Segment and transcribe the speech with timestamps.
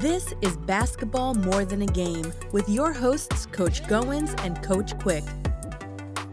[0.00, 5.24] This is Basketball More Than a Game with your hosts, Coach Goins and Coach Quick.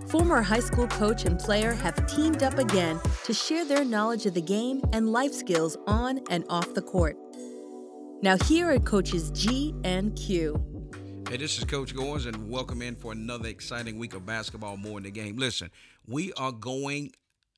[0.08, 4.36] Former high school coach and player have teamed up again to share their knowledge of
[4.36, 7.18] the game and life skills on and off the court.
[8.22, 10.64] Now, here are coaches G and Q.
[11.28, 14.98] Hey, this is Coach Goins, and welcome in for another exciting week of basketball more
[14.98, 15.36] in the game.
[15.36, 15.72] Listen,
[16.08, 17.12] we are going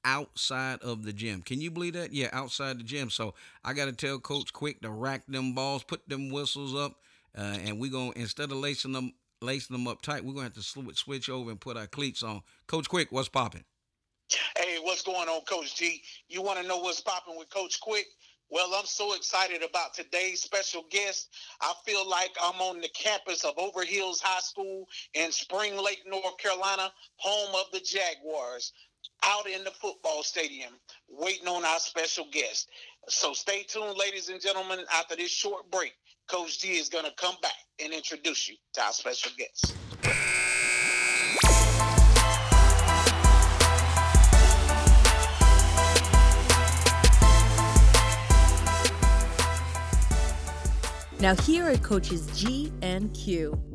[0.04, 1.42] outside of the gym.
[1.42, 2.14] Can you believe that?
[2.14, 3.10] Yeah, outside the gym.
[3.10, 6.96] So I got to tell Coach Quick to rack them balls, put them whistles up,
[7.38, 10.52] uh, and we're going to, instead of lacing them lacing them up tight, we're going
[10.52, 12.42] to have to switch over and put our cleats on.
[12.68, 13.64] Coach Quick, what's popping?
[14.58, 16.02] Hey, what's going on, Coach G?
[16.28, 18.06] You want to know what's popping with Coach Quick?
[18.52, 21.30] Well, I'm so excited about today's special guest.
[21.62, 26.38] I feel like I'm on the campus of Overhills High School in Spring Lake, North
[26.40, 28.74] Carolina, home of the Jaguars,
[29.24, 30.74] out in the football stadium,
[31.10, 32.70] waiting on our special guest.
[33.08, 34.80] So stay tuned, ladies and gentlemen.
[34.94, 35.94] After this short break,
[36.28, 37.52] Coach G is going to come back
[37.84, 39.76] and introduce you to our special guest.
[51.20, 53.69] Now here are coaches G and Q.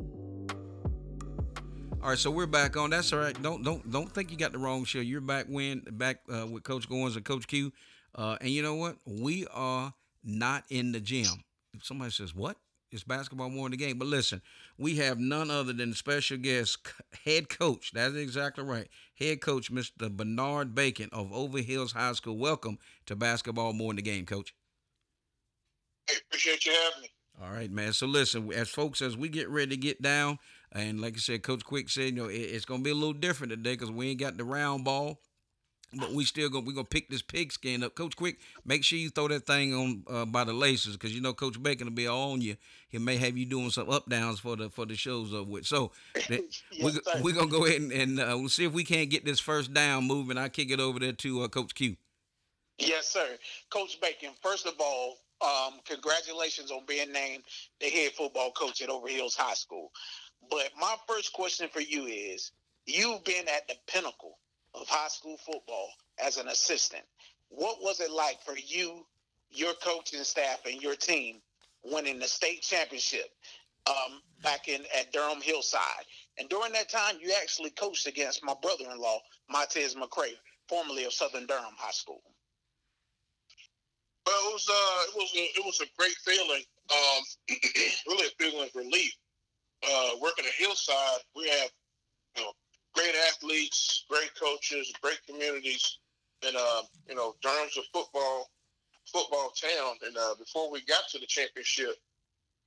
[2.05, 2.91] All right, so we're back on.
[2.91, 3.43] That's all right.
[3.43, 4.99] Don't don't don't think you got the wrong show.
[4.99, 7.73] You're back when back uh, with Coach Goins and Coach Q.
[8.15, 8.97] Uh, and you know what?
[9.07, 11.25] We are not in the gym.
[11.73, 12.59] If somebody says what?
[12.93, 13.99] It's basketball more in the game.
[13.99, 14.43] But listen,
[14.77, 16.87] we have none other than special guest
[17.25, 17.93] head coach.
[17.95, 18.89] That's exactly right.
[19.19, 20.15] Head coach, Mr.
[20.15, 22.37] Bernard Bacon of Overhills High School.
[22.37, 24.55] Welcome to basketball more in the game, coach.
[26.07, 27.09] Hey, appreciate you having me.
[27.43, 27.93] All right, man.
[27.93, 30.39] So listen, as folks, as we get ready to get down,
[30.75, 33.13] and like I said, Coach Quick said, you know, it, it's gonna be a little
[33.13, 35.21] different today because we ain't got the round ball,
[35.93, 37.95] but we still gonna we gonna pick this pigskin up.
[37.95, 41.21] Coach Quick, make sure you throw that thing on uh, by the laces because you
[41.21, 42.57] know Coach Bacon will be all on you.
[42.89, 45.65] He may have you doing some up downs for the for the shows up with.
[45.67, 45.93] So
[46.29, 49.25] yes, we, we're gonna go ahead and, and uh, we'll see if we can't get
[49.25, 50.39] this first down moving.
[50.39, 51.97] I kick it over there to uh, Coach Q.
[52.79, 53.39] Yes, sir.
[53.71, 57.45] Coach Bacon, first of all, um, congratulations on being named
[57.81, 59.91] the head football coach at Overhills High School.
[60.51, 62.53] But my first question for you is
[62.87, 64.39] you've been at the pinnacle
[64.75, 65.89] of high school football
[66.25, 67.05] as an assistant.
[67.49, 69.07] What was it like for you,
[69.51, 71.37] your coaching staff, and your team
[71.85, 73.31] winning the state championship
[73.87, 76.05] um, back in at Durham Hillside?
[76.39, 79.19] And during that time, you actually coached against my brother-in-law,
[79.51, 80.33] Montez McCray,
[80.69, 82.23] formerly of Southern Durham High School.
[84.27, 86.63] Well, it was uh, it was a, it was a great feeling.
[86.91, 87.23] Um,
[88.09, 89.13] really a feeling of relief.
[89.83, 91.71] Uh, working at Hillside, we have
[92.37, 92.53] you know
[92.95, 95.99] great athletes, great coaches, great communities,
[96.47, 98.49] and uh, you know Durham's a football
[99.07, 99.97] football town.
[100.07, 101.97] And uh, before we got to the championship,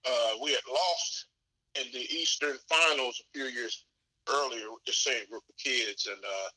[0.08, 1.28] uh, we had lost
[1.76, 3.86] in the Eastern Finals a few years
[4.30, 6.50] earlier with the same group of kids, and uh,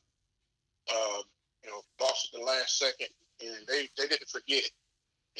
[0.93, 1.21] uh,
[1.63, 3.09] you know lost at the last second,
[3.41, 4.63] and they they didn't forget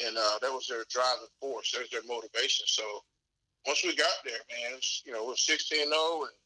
[0.00, 1.72] and uh, that was their driving force.
[1.72, 2.64] That was their motivation.
[2.66, 2.82] So
[3.66, 6.36] once we got there, man, was, you know, we are 16 0, and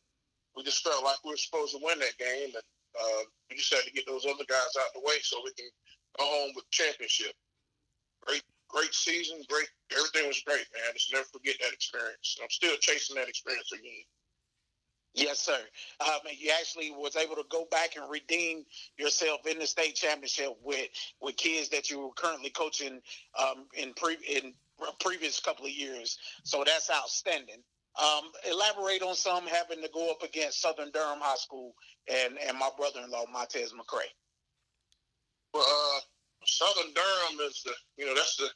[0.57, 2.67] we just felt like we were supposed to win that game, and
[2.97, 5.69] uh, we just had to get those other guys out the way so we can
[6.19, 7.33] go home with championship.
[8.25, 9.43] Great, great season.
[9.49, 10.93] Great, everything was great, man.
[10.95, 12.37] Just never forget that experience.
[12.43, 14.05] I'm still chasing that experience again.
[15.17, 15.59] Yes, sir.
[16.05, 18.67] Um, you actually was able to go back and redeem
[18.99, 20.91] yourself in the state championship with
[21.23, 23.01] with kids that you were currently coaching
[23.39, 24.53] um, in pre in
[25.01, 26.19] previous couple of years.
[26.45, 27.63] So that's outstanding.
[28.01, 31.73] Um, elaborate on some having to go up against Southern Durham High School
[32.13, 34.11] and and my brother-in-law Montez McCray.
[35.55, 36.01] Well, uh,
[36.45, 38.49] Southern Durham is the you know that's the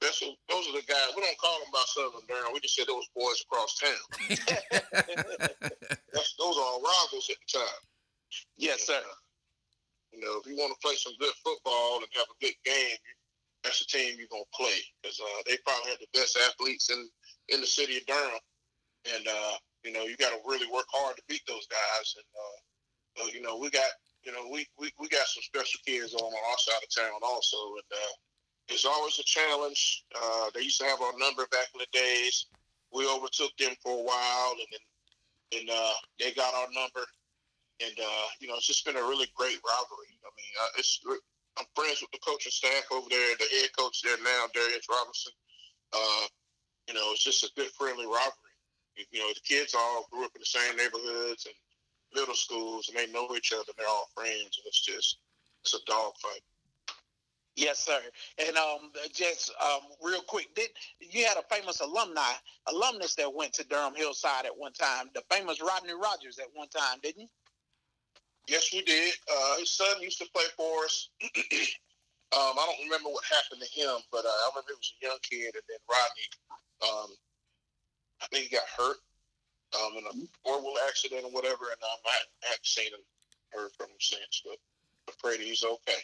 [0.00, 1.16] that's a, those are the guys.
[1.16, 2.52] We don't call them by Southern Durham.
[2.52, 4.04] We just said those boys across town.
[6.12, 7.82] that's, those are our rivals at the time.
[8.56, 9.00] Yes, sir.
[9.00, 9.14] Uh,
[10.12, 12.96] you know, if you want to play some good football and have a good game,
[13.64, 17.08] that's the team you're gonna play because uh, they probably have the best athletes in
[17.48, 18.40] in the city of Durham,
[19.14, 19.54] and uh,
[19.84, 22.14] you know you got to really work hard to beat those guys.
[22.16, 23.90] And uh, you know we got
[24.24, 27.56] you know we, we, we got some special kids on our side of town also,
[27.78, 28.14] and uh,
[28.68, 30.04] it's always a challenge.
[30.14, 32.46] Uh, they used to have our number back in the days.
[32.92, 34.84] We overtook them for a while, and then
[35.60, 37.06] and uh, they got our number.
[37.80, 40.12] And uh, you know, it's just been a really great rivalry.
[40.24, 41.00] I mean, uh, it's
[41.58, 45.32] I'm friends with the coaching staff over there, the head coach there now, Darius Robinson.
[45.92, 46.26] Uh,
[46.88, 48.54] you know, it's just a good friendly rivalry.
[49.10, 51.54] You know, the kids all grew up in the same neighborhoods and
[52.14, 53.72] middle schools, and they know each other.
[53.76, 55.18] They're all friends, and it's just
[55.62, 56.40] it's a dog fight.
[57.56, 58.00] Yes, sir.
[58.46, 60.68] And um, just um, real quick, did
[61.00, 62.32] you had a famous alumni
[62.66, 65.06] alumnus that went to Durham Hillside at one time?
[65.14, 67.28] The famous Rodney Rogers at one time, didn't you?
[68.48, 69.14] Yes, we did.
[69.26, 71.10] Uh, his son used to play for us.
[71.24, 75.06] um, I don't remember what happened to him, but uh, I remember it was a
[75.06, 76.28] young kid, and then Rodney,
[76.82, 77.10] um,
[78.22, 78.98] I think he got hurt
[79.74, 80.14] um, in a
[80.44, 83.02] horrible accident or whatever, and um, I haven't seen him,
[83.50, 84.58] heard from him since, but
[85.08, 86.00] I pray that he's okay.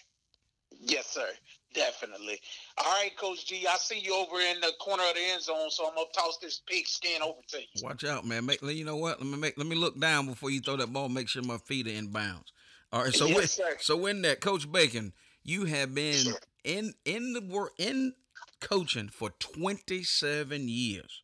[0.80, 1.28] Yes, sir.
[1.74, 2.38] Definitely.
[2.78, 3.66] All right, Coach G.
[3.66, 6.38] I see you over in the corner of the end zone, so I'm gonna toss
[6.38, 7.66] this pigskin over to you.
[7.82, 8.44] Watch out, man.
[8.46, 9.18] Make, you know what?
[9.20, 9.56] Let me make.
[9.56, 11.08] Let me look down before you throw that ball.
[11.08, 12.52] Make sure my feet are in bounds.
[12.92, 13.14] All right.
[13.14, 13.76] So Yes, with, sir.
[13.80, 15.12] so in that, Coach Bacon,
[15.44, 16.34] you have been
[16.64, 18.14] in in the work in
[18.60, 21.22] coaching for 27 years.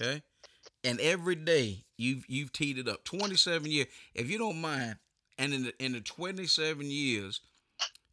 [0.00, 0.22] Okay,
[0.84, 3.04] and every day you've you've teed it up.
[3.04, 3.86] 27 years.
[4.14, 4.96] If you don't mind,
[5.38, 7.40] and in the in the 27 years.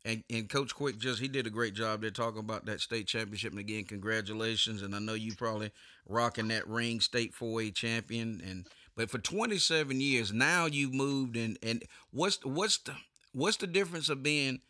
[0.06, 3.08] And, and Coach Quick just he did a great job there talking about that state
[3.08, 3.52] championship.
[3.52, 4.82] And again congratulations.
[4.82, 5.72] And I know you probably
[6.08, 8.42] rocking that ring state 4A champion.
[8.46, 12.94] And but for 27 years now you've moved and and what's what's the
[13.34, 14.62] what's the difference of being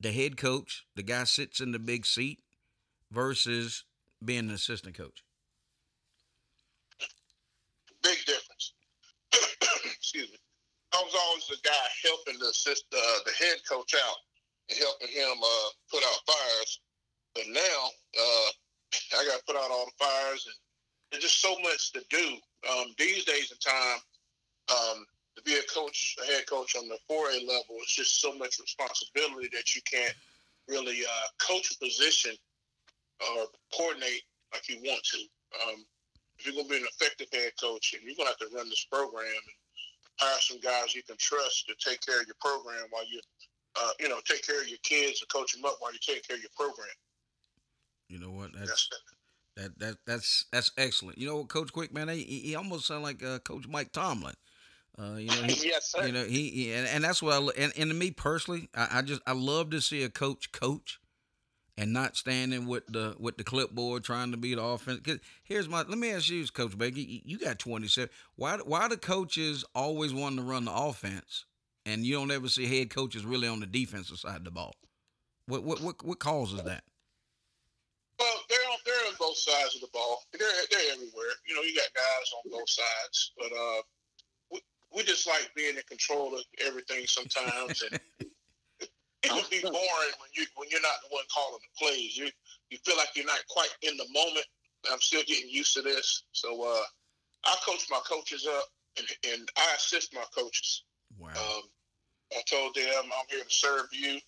[0.00, 2.40] the head coach the guy sits in the big seat
[3.10, 3.84] versus
[4.24, 5.22] being an assistant coach?
[8.02, 8.72] Big difference.
[9.84, 10.38] Excuse me.
[10.94, 14.16] I was always the guy helping the assist, uh, the head coach out
[14.76, 16.80] helping him uh, put out fires.
[17.34, 17.78] But now
[18.18, 18.48] uh,
[19.16, 20.56] I got to put out all the fires, and
[21.10, 22.36] there's just so much to do
[22.70, 24.00] um, these days in time.
[24.68, 25.06] Um,
[25.36, 28.58] to be a coach, a head coach on the 4A level, it's just so much
[28.58, 30.14] responsibility that you can't
[30.66, 32.34] really uh, coach a position
[33.20, 34.22] or coordinate
[34.52, 35.18] like you want to.
[35.64, 35.86] Um,
[36.38, 38.54] if you're going to be an effective head coach, and you're going to have to
[38.54, 39.58] run this program and
[40.18, 43.20] hire some guys you can trust to take care of your program while you,
[43.82, 46.26] uh, you know, take care of your kids and coach them up while you take
[46.26, 46.88] care of your program.
[48.08, 48.90] you know what That's that's
[49.56, 53.02] that that that's that's excellent you know what Coach Quick man he, he almost sound
[53.02, 54.34] like uh, Coach Mike Tomlin
[54.98, 56.06] uh, you know he, yes, sir.
[56.06, 58.98] you know he, he and, and that's what I and, and to me personally I,
[58.98, 61.00] I just I love to see a coach coach
[61.76, 65.00] and not standing with the with the clipboard trying to be the offense.
[65.04, 66.98] 'Cause here's my let me ask you, Coach Baker.
[66.98, 68.10] You, you got 27.
[68.36, 71.44] Why why do coaches always want to run the offense,
[71.88, 74.74] and you don't ever see head coaches really on the defensive side of the ball?
[75.46, 76.84] What what what, what causes that?
[78.18, 80.22] Well, they're on they're on both sides of the ball.
[80.32, 81.32] They're they're everywhere.
[81.48, 83.82] You know, you got guys on both sides, but uh,
[84.50, 84.60] we,
[84.94, 88.00] we just like being in control of everything sometimes, and
[89.22, 92.16] it would be boring when you when you're not the one calling the plays.
[92.16, 92.28] You
[92.70, 94.46] you feel like you're not quite in the moment.
[94.92, 96.84] I'm still getting used to this, so uh,
[97.44, 98.64] I coach my coaches up,
[98.96, 100.84] and, and I assist my coaches.
[101.18, 101.30] Wow.
[101.30, 101.62] Um,
[102.32, 104.20] I told them I'm here to serve you.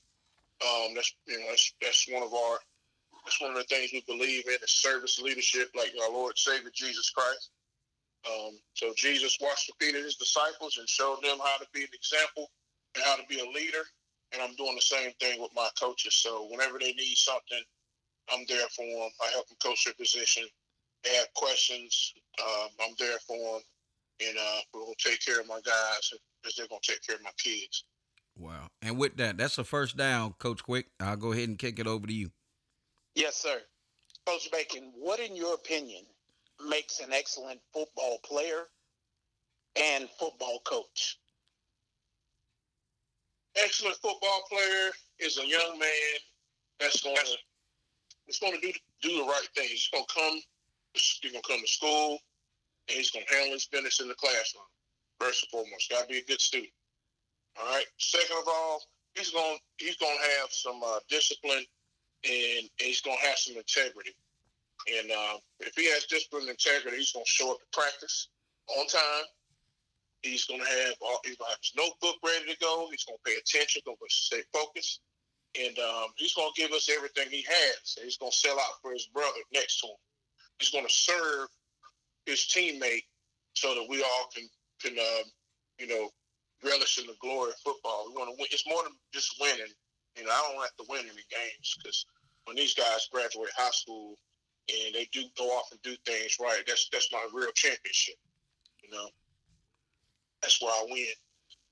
[0.60, 2.58] Um, that's you know that's that's one of our
[3.24, 6.70] that's one of the things we believe in is service leadership, like our Lord Savior
[6.74, 7.50] Jesus Christ.
[8.28, 11.82] Um, so Jesus washed the feet of his disciples and showed them how to be
[11.82, 12.50] an example
[12.94, 13.84] and how to be a leader.
[14.32, 16.14] And I'm doing the same thing with my coaches.
[16.14, 17.62] So whenever they need something,
[18.32, 19.10] I'm there for them.
[19.22, 20.44] I help them coach their position.
[21.04, 23.62] They have questions, um, I'm there for them.
[24.20, 26.12] And uh, we'll take care of my guys
[26.46, 27.84] as they're to take care of my kids.
[28.40, 28.68] Wow.
[28.82, 30.86] And with that, that's the first down, Coach Quick.
[30.98, 32.30] I'll go ahead and kick it over to you.
[33.14, 33.60] Yes, sir.
[34.26, 36.04] Coach Bacon, what, in your opinion,
[36.68, 38.68] makes an excellent football player
[39.76, 41.18] and football coach?
[43.56, 46.18] excellent football player is a young man
[46.78, 47.36] that's going to
[48.26, 49.66] that's going to do do the right thing.
[49.68, 50.40] He's going to come.
[50.94, 52.18] He's going to come to school,
[52.88, 54.64] and he's going to handle his business in the classroom.
[55.18, 56.72] First and foremost, got to be a good student.
[57.58, 57.84] All right.
[57.98, 58.82] Second of all,
[59.14, 61.64] he's gonna he's to have some uh, discipline,
[62.24, 64.14] and, and he's to have some integrity.
[64.98, 68.28] And uh, if he has discipline and integrity, he's to show up to practice
[68.78, 69.24] on time.
[70.22, 72.88] He's to have all, he's to have his notebook ready to go.
[72.90, 73.82] He's to pay attention.
[73.86, 75.00] To stay focused,
[75.58, 77.98] and um, he's to give us everything he has.
[78.02, 79.96] He's to sell out for his brother next to him.
[80.58, 81.48] He's to serve
[82.26, 83.04] his teammate
[83.54, 84.48] so that we all can
[84.80, 85.24] can um,
[85.78, 86.10] you know
[86.64, 88.06] relish in the glory of football.
[88.06, 88.48] We want to win.
[88.50, 89.72] It's more than just winning.
[90.16, 92.04] You know, I don't have to win any games because
[92.44, 94.18] when these guys graduate high school
[94.68, 98.16] and they do go off and do things right, that's that's my real championship.
[98.82, 99.08] You know,
[100.42, 101.14] that's where I win.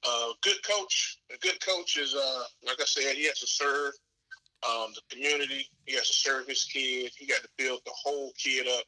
[0.07, 1.19] Uh, good coach.
[1.35, 3.93] A good coach is, uh, like I said, he has to serve
[4.69, 5.69] um, the community.
[5.87, 7.11] He has to serve his kid.
[7.17, 8.85] He got to build the whole kid up.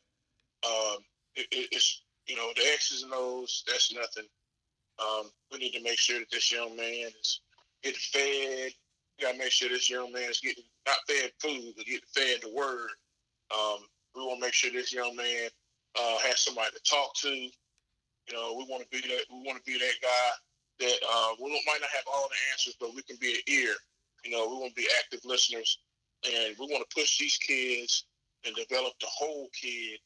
[0.64, 0.98] Um,
[1.34, 3.64] it, it, it's you know the X's and O's.
[3.66, 4.28] That's nothing.
[5.00, 7.40] Um, we need to make sure that this young man is
[7.82, 8.72] getting fed,
[9.18, 12.00] We got to make sure this young man is getting not fed food, but getting
[12.14, 12.90] fed the word.
[13.54, 13.78] Um,
[14.14, 15.48] we want to make sure this young man
[15.98, 17.28] uh, has somebody to talk to.
[17.28, 19.24] You know, we want to be that.
[19.30, 20.30] We want to be that guy
[20.80, 23.74] that uh, we might not have all the answers, but we can be an ear.
[24.24, 25.78] You know, we want to be active listeners,
[26.24, 28.04] and we want to push these kids
[28.44, 29.98] and develop the whole kid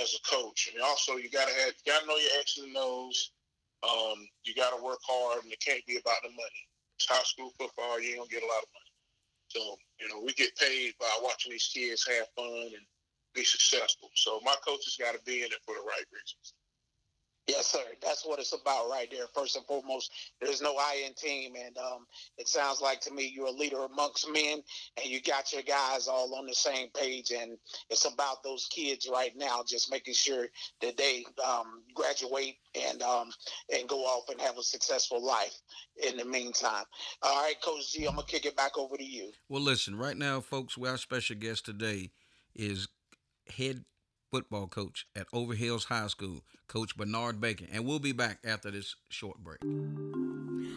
[0.00, 0.70] as a coach.
[0.72, 3.32] And also, you gotta have, you gotta know your X's and O's.
[3.84, 6.62] Um, you gotta work hard, and it can't be about the money.
[6.96, 8.92] It's high school football; you ain't gonna get a lot of money.
[9.48, 12.86] So, you know, we get paid by watching these kids have fun and
[13.34, 14.10] be successful.
[14.14, 16.54] So, my coaches got to be in it for the right reasons.
[17.46, 17.84] Yes, sir.
[18.02, 19.26] That's what it's about right there.
[19.34, 20.10] First and foremost,
[20.40, 22.06] there's no I in team, and um,
[22.38, 24.62] it sounds like to me you're a leader amongst men,
[24.96, 27.32] and you got your guys all on the same page.
[27.32, 27.58] And
[27.90, 30.46] it's about those kids right now, just making sure
[30.80, 32.56] that they um, graduate
[32.88, 33.30] and um,
[33.74, 35.54] and go off and have a successful life.
[36.08, 36.84] In the meantime,
[37.22, 39.30] all right, Coach G, I'm gonna kick it back over to you.
[39.48, 42.10] Well, listen, right now, folks, our special guest today
[42.54, 42.88] is
[43.48, 43.84] head
[44.34, 47.68] football coach at Overhills High School, Coach Bernard Bacon.
[47.72, 49.60] And we'll be back after this short break.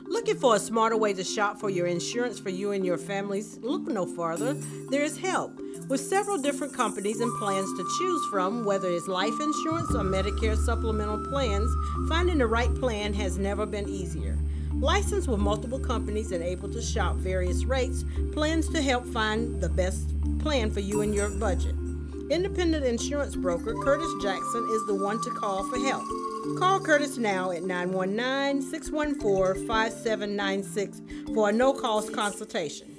[0.05, 3.57] Looking for a smarter way to shop for your insurance for you and your families?
[3.63, 4.53] Look no farther.
[4.91, 5.59] There is help.
[5.87, 10.55] With several different companies and plans to choose from, whether it's life insurance or Medicare
[10.55, 11.71] supplemental plans,
[12.07, 14.37] finding the right plan has never been easier.
[14.73, 19.69] Licensed with multiple companies and able to shop various rates, plans to help find the
[19.69, 20.07] best
[20.41, 21.73] plan for you and your budget.
[22.29, 26.03] Independent insurance broker Curtis Jackson is the one to call for help.
[26.59, 31.01] Call Curtis now at 919 614 5796
[31.33, 32.93] for a no cost consultation.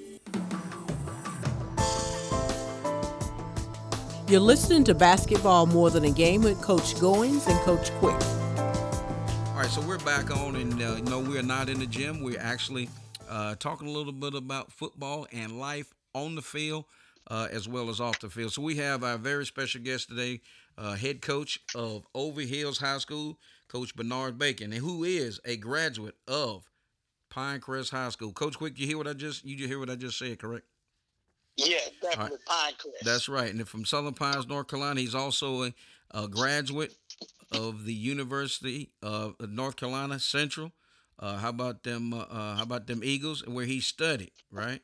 [4.28, 8.16] You're listening to Basketball More Than a Game with Coach Goins and Coach Quick.
[9.48, 12.22] All right, so we're back on, and uh, no, we're not in the gym.
[12.22, 12.88] We're actually
[13.28, 16.86] uh, talking a little bit about football and life on the field
[17.28, 18.52] uh, as well as off the field.
[18.52, 20.40] So we have our very special guest today,
[20.76, 26.16] uh, head coach of Overhills High School, Coach Bernard Bacon, and who is a graduate
[26.26, 26.64] of
[27.30, 28.32] Pinecrest High School.
[28.32, 30.64] Coach Quick, you hear what I just you hear what I just said, correct?
[31.56, 32.74] Yeah, definitely right.
[32.74, 33.04] Pinecrest.
[33.04, 35.00] That's right, and from Southern Pines, North Carolina.
[35.00, 35.74] He's also a,
[36.12, 36.94] a graduate
[37.52, 40.72] of the University of North Carolina Central.
[41.18, 42.14] Uh, how about them?
[42.14, 44.80] Uh, uh how about them Eagles, where he studied, right?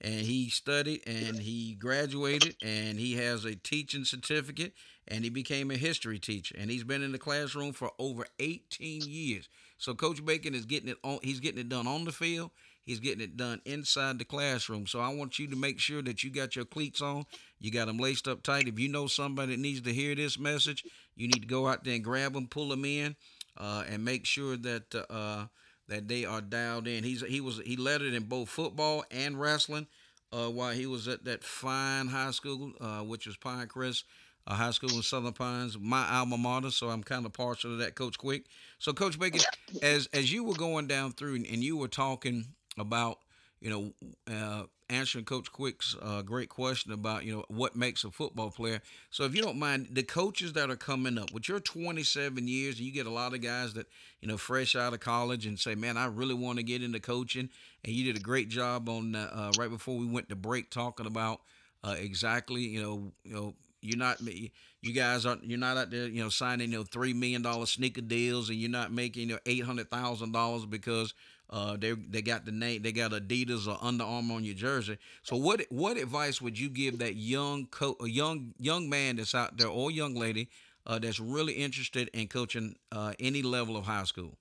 [0.00, 4.72] And he studied and he graduated and he has a teaching certificate
[5.08, 9.02] and he became a history teacher and he's been in the classroom for over 18
[9.06, 9.48] years.
[9.78, 12.50] So coach bacon is getting it on he's getting it done on the field.
[12.84, 14.86] He's getting it done inside the classroom.
[14.86, 17.24] So i want you to make sure that you got your cleats on
[17.58, 18.68] you got them laced up tight.
[18.68, 20.84] If you know somebody that needs to hear this message
[21.16, 23.16] you need to go out there and grab them pull them in
[23.56, 25.46] uh, and make sure that uh,
[25.88, 27.04] that they are dialed in.
[27.04, 29.86] He's he was he led it in both football and wrestling
[30.32, 34.04] uh, while he was at that fine high school, uh, which was Pinecrest
[34.46, 36.70] uh, High School in Southern Pines, my alma mater.
[36.70, 38.44] So I'm kind of partial to that, Coach Quick.
[38.78, 39.40] So Coach Bacon,
[39.82, 42.46] as as you were going down through and you were talking
[42.78, 43.18] about
[43.60, 43.92] you know,
[44.32, 48.80] uh, answering Coach Quick's uh, great question about, you know, what makes a football player.
[49.10, 52.80] So if you don't mind, the coaches that are coming up, with your 27 years,
[52.80, 53.86] you get a lot of guys that,
[54.20, 57.00] you know, fresh out of college and say, man, I really want to get into
[57.00, 57.48] coaching.
[57.84, 61.06] And you did a great job on uh, right before we went to break talking
[61.06, 61.40] about
[61.84, 66.06] uh, exactly, you know, you know, you're not you guys are you're not out there
[66.08, 69.34] you know signing you know three million dollar sneaker deals and you're not making you
[69.34, 71.14] know eight hundred thousand dollars because
[71.50, 74.98] uh, they they got the name, they got Adidas or Under Armour on your jersey.
[75.22, 79.56] So what what advice would you give that young co- young young man that's out
[79.56, 80.48] there or young lady
[80.86, 84.36] uh, that's really interested in coaching uh, any level of high school?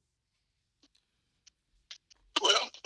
[2.41, 2.69] Well,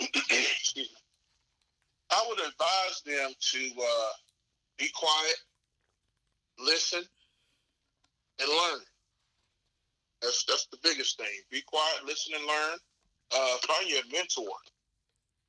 [2.10, 4.12] I would advise them to uh,
[4.78, 5.36] be quiet,
[6.58, 7.04] listen,
[8.38, 8.80] and learn.
[10.20, 11.40] That's that's the biggest thing.
[11.50, 12.78] Be quiet, listen, and learn
[13.32, 14.54] uh, find you a mentor.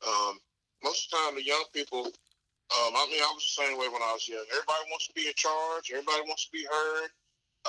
[0.06, 0.40] Um,
[0.84, 3.90] most of the time, the young people, um, I mean, I was the same way
[3.90, 4.46] when I was young.
[4.50, 5.92] Everybody wants to be in charge.
[5.92, 7.10] Everybody wants to be heard.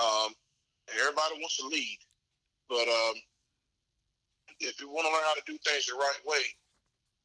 [0.00, 0.30] Um,
[0.96, 1.98] everybody wants to lead.
[2.68, 3.16] But um,
[4.60, 6.44] if you want to learn how to do things the right way,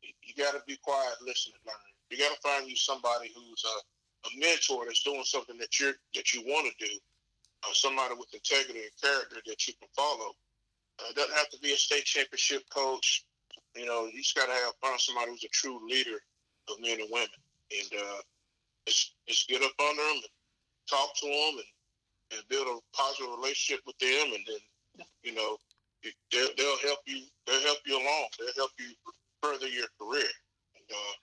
[0.02, 1.92] you, got to be quiet, listen, and learn.
[2.12, 3.76] You got to find you somebody who's a,
[4.28, 6.94] a mentor that's doing something that you that you want to do,
[7.64, 10.36] uh, somebody with integrity and character that you can follow
[11.00, 13.26] uh, it doesn't have to be a state championship coach.
[13.76, 16.18] You know, you just got to have find somebody who's a true leader
[16.70, 17.30] of men and women,
[17.72, 18.22] and uh,
[18.88, 20.34] just, just get up under them and
[20.90, 21.72] talk to them and,
[22.38, 25.58] and build a positive relationship with them, and then you know
[26.32, 27.24] they'll, they'll help you.
[27.46, 28.28] They'll help you along.
[28.40, 28.92] They'll help you
[29.42, 30.30] further your career.
[30.76, 31.16] And, uh,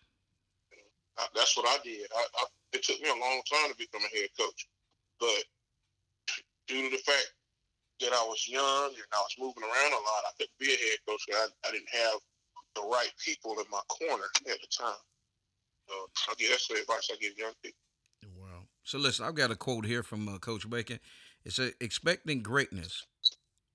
[1.19, 2.07] I, that's what I did.
[2.15, 4.69] I, I, it took me a long time to become a head coach,
[5.21, 5.45] but
[6.67, 7.33] due to the fact
[8.05, 10.77] that I was young and I was moving around a lot, I couldn't be a
[10.77, 11.25] head coach.
[11.33, 12.21] I, I didn't have
[12.77, 15.01] the right people in my corner at the time.
[15.89, 15.95] So
[16.31, 17.81] I guess that's the advice I give young people.
[18.37, 18.69] Wow.
[18.85, 21.01] So listen, I've got a quote here from uh, Coach Bacon.
[21.45, 23.07] It says, "Expecting greatness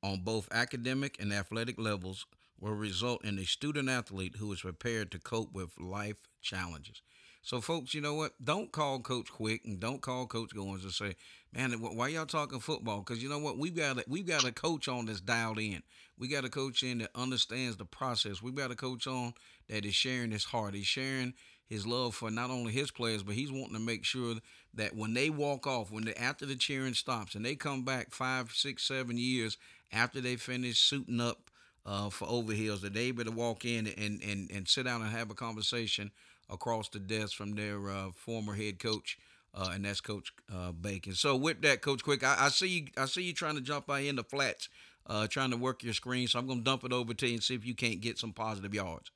[0.03, 2.25] on both academic and athletic levels
[2.59, 7.01] will result in a student athlete who is prepared to cope with life challenges."
[7.41, 8.33] So, folks, you know what?
[8.43, 11.15] Don't call Coach Quick and don't call Coach Goins and say,
[11.53, 13.57] "Man, why y'all talking football?" Because you know what?
[13.57, 15.81] We've got a, we've got a coach on that's dialed in.
[16.17, 18.41] We got a coach in that understands the process.
[18.41, 19.33] We've got a coach on
[19.69, 20.75] that is sharing his heart.
[20.75, 21.33] He's sharing
[21.65, 24.35] his love for not only his players, but he's wanting to make sure
[24.73, 28.11] that when they walk off, when they after the cheering stops, and they come back
[28.11, 29.57] five, six, seven years
[29.93, 31.49] after they finish suiting up
[31.85, 35.11] uh, for Overhills, that they able to walk in and, and and sit down and
[35.11, 36.11] have a conversation
[36.49, 39.17] across the desk from their uh, former head coach.
[39.53, 41.15] Uh, and that's Coach uh, Bacon.
[41.15, 42.87] So with that, Coach Quick, I, I, see you.
[42.97, 44.69] I see you trying to jump out in the flats,
[45.07, 46.27] uh, trying to work your screen.
[46.27, 48.19] So I'm going to dump it over to you and see if you can't get
[48.19, 49.11] some positive yards.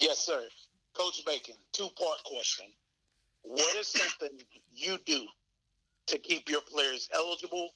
[0.00, 0.42] Yes, sir.
[0.94, 2.66] Coach Bacon, two part question.
[3.42, 4.38] What is something
[4.74, 5.26] you do
[6.06, 7.70] to keep your players eligible?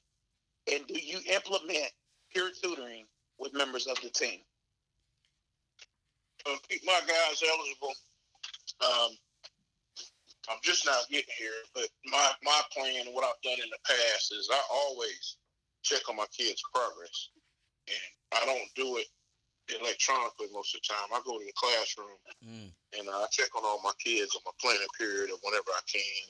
[0.73, 1.93] And do you implement
[2.35, 3.05] peer tutoring
[3.39, 4.41] with members of the team?
[6.47, 7.95] Uh, keep my guys eligible.
[8.81, 9.11] Um,
[10.49, 13.83] I'm just not getting here, but my, my plan and what I've done in the
[13.83, 15.37] past is I always
[15.83, 17.31] check on my kids' progress.
[17.87, 19.07] And I don't do it
[19.71, 21.11] electronically most of the time.
[21.11, 22.71] I go to the classroom mm.
[22.99, 26.25] and I check on all my kids on my planning period or whenever I can.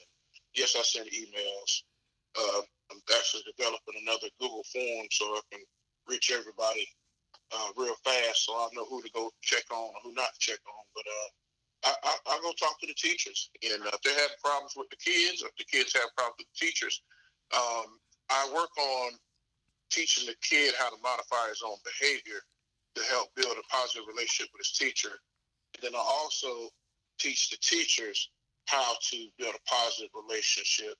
[0.55, 1.85] Yes, I send emails.
[2.37, 5.61] Uh, I'm actually developing another Google form so I can
[6.07, 6.87] reach everybody
[7.53, 10.39] uh, real fast, so I know who to go check on or who not to
[10.39, 10.83] check on.
[10.93, 11.29] But uh,
[11.85, 14.89] I, I, I, go talk to the teachers, and uh, if they have problems with
[14.89, 17.01] the kids, or if the kids have problems with the teachers,
[17.53, 19.11] um, I work on
[19.89, 22.41] teaching the kid how to modify his own behavior
[22.95, 25.21] to help build a positive relationship with his teacher.
[25.75, 26.69] And then I also
[27.19, 28.29] teach the teachers
[28.65, 30.95] how to build a positive relationship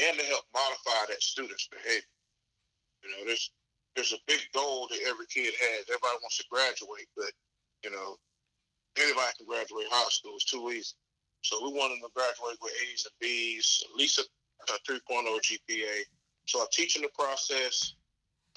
[0.00, 2.14] and to help modify that student's behavior.
[3.02, 3.50] You know, there's
[3.96, 5.84] there's a big goal that every kid has.
[5.88, 7.32] Everybody wants to graduate, but
[7.84, 8.16] you know,
[8.96, 10.32] anybody can graduate high school.
[10.34, 10.94] It's too easy.
[11.42, 14.24] So we want them to graduate with A's and B's, at least a,
[14.72, 16.04] a 3.0 GPA.
[16.46, 17.94] So I teach them the process.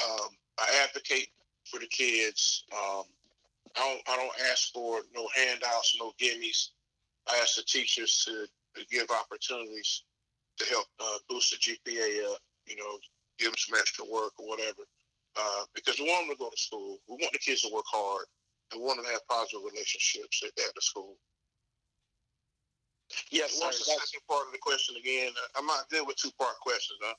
[0.03, 1.29] Um, I advocate
[1.65, 2.65] for the kids.
[2.73, 3.03] Um,
[3.75, 6.69] I don't I don't ask for no handouts, no gimmies.
[7.27, 8.45] I ask the teachers to,
[8.79, 10.03] to give opportunities
[10.57, 12.39] to help uh, boost the GPA up.
[12.67, 12.97] You know,
[13.39, 14.83] give them some extra work or whatever.
[15.35, 16.97] Uh, because we want them to go to school.
[17.07, 18.25] We want the kids to work hard,
[18.73, 21.15] and we want them to have positive relationships at, at the school.
[23.29, 23.65] Yes, sir.
[23.65, 25.31] What's the second part of the question again?
[25.55, 27.13] I'm not good with two part questions, huh?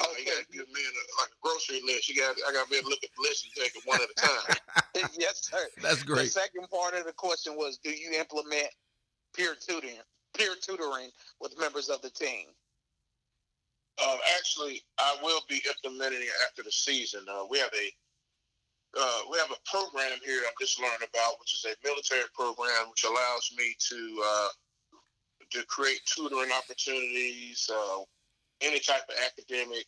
[0.00, 0.22] Okay.
[0.22, 2.08] You got to give me a, like a grocery list.
[2.08, 3.82] You got I got to be able to look at the list and take it
[3.84, 5.10] one at a time.
[5.18, 5.68] yes, sir.
[5.82, 6.32] That's great.
[6.32, 8.68] The second part of the question was, do you implement
[9.36, 10.00] peer tutoring,
[10.36, 12.48] peer tutoring with members of the team?
[14.02, 17.20] Um, actually, I will be implementing it after the season.
[17.30, 17.86] Uh, we have a
[18.98, 22.90] uh, we have a program here I just learned about, which is a military program,
[22.90, 24.48] which allows me to uh,
[25.50, 28.02] to create tutoring opportunities, uh,
[28.60, 29.86] any type of academic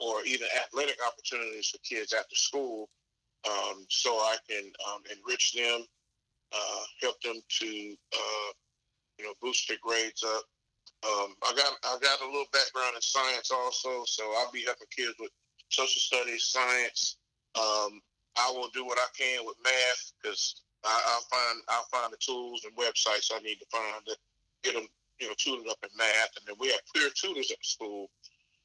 [0.00, 2.88] or even athletic opportunities for kids after school,
[3.48, 5.84] um, so I can um, enrich them,
[6.52, 8.50] uh, help them to uh,
[9.18, 10.44] you know boost their grades up.
[11.04, 14.88] Um, I got I got a little background in science also, so I'll be helping
[14.94, 15.30] kids with
[15.68, 17.16] social studies, science.
[17.58, 18.00] Um,
[18.38, 22.64] I will do what I can with math because I'll find I'll find the tools
[22.64, 24.16] and websites I need to find to
[24.62, 24.88] get them
[25.20, 28.10] you know, tutored up in math, and then we have peer tutors at the school,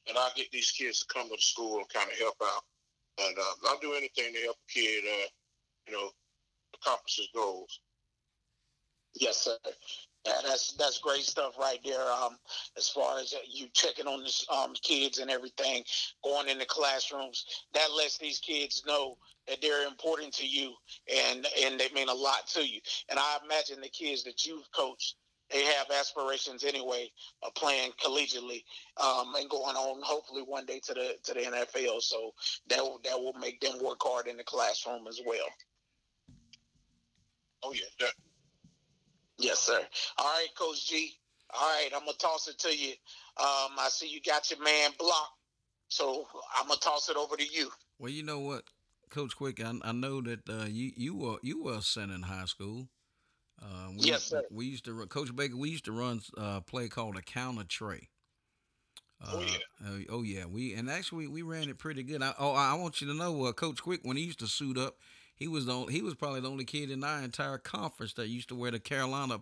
[0.07, 2.63] and I get these kids to come to the school and kind of help out.
[3.19, 5.27] And uh, I'll do anything to help a kid, uh,
[5.87, 6.09] you know,
[6.75, 7.79] accomplish his goals.
[9.13, 9.57] Yes, sir.
[10.25, 12.11] Yeah, that's that's great stuff right there.
[12.11, 12.37] Um,
[12.77, 15.83] as far as uh, you checking on the um, kids and everything,
[16.23, 20.73] going in the classrooms, that lets these kids know that they're important to you
[21.11, 22.79] and and they mean a lot to you.
[23.09, 25.15] And I imagine the kids that you've coached
[25.51, 27.11] they have aspirations anyway
[27.43, 28.63] of playing collegiately
[28.97, 32.01] um, and going on hopefully one day to the to the NFL.
[32.01, 32.33] So
[32.69, 35.47] that will, that will make them work hard in the classroom as well.
[37.63, 38.07] Oh yeah.
[39.41, 39.79] Yes, sir.
[40.17, 41.13] All right, Coach G.
[41.53, 42.91] All right, I'm gonna toss it to you.
[43.37, 45.33] Um, I see you got your man blocked,
[45.89, 46.27] so
[46.57, 47.69] I'm gonna toss it over to you.
[47.99, 48.63] Well, you know what,
[49.09, 52.21] Coach Quick, I, I know that uh, you you were you were a center in
[52.21, 52.87] high school.
[53.61, 54.43] Uh, we, yes, sir.
[54.49, 55.57] We used to run, Coach Baker.
[55.57, 58.09] We used to run uh, a play called a counter trey.
[59.27, 59.87] oh yeah.
[59.87, 62.23] Uh, oh yeah, we and actually we ran it pretty good.
[62.23, 64.77] I, oh, I want you to know, uh, Coach Quick, when he used to suit
[64.77, 64.95] up,
[65.41, 68.27] he was the only, he was probably the only kid in our entire conference that
[68.27, 69.41] used to wear the Carolina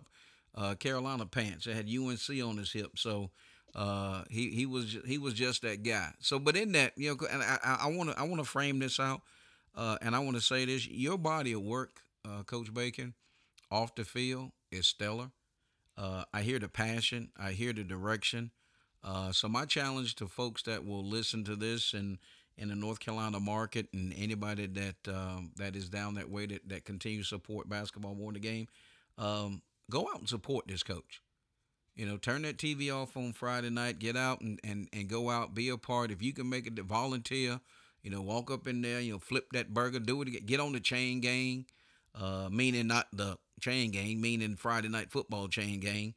[0.54, 1.66] uh, Carolina pants.
[1.66, 2.92] That had UNC on his hip.
[2.96, 3.30] So
[3.74, 6.14] uh, he he was he was just that guy.
[6.20, 8.98] So, but in that, you know, and I want to I want to frame this
[8.98, 9.20] out,
[9.76, 13.12] uh, and I want to say this: your body of work, uh, Coach Bacon,
[13.70, 15.30] off the field is stellar.
[15.98, 17.28] Uh, I hear the passion.
[17.38, 18.52] I hear the direction.
[19.04, 22.16] Uh, so my challenge to folks that will listen to this and
[22.60, 26.68] in the North Carolina market and anybody that um, that is down that way that,
[26.68, 28.68] that continues to support basketball more in the game,
[29.16, 31.22] um, go out and support this coach.
[31.96, 35.30] You know, turn that TV off on Friday night, get out and, and, and go
[35.30, 36.10] out, be a part.
[36.10, 37.60] If you can make it to volunteer,
[38.02, 40.60] you know, walk up in there, you know, flip that burger, do it again, get
[40.60, 41.66] on the chain gang,
[42.14, 46.14] uh, meaning not the chain gang, meaning Friday night football chain gang.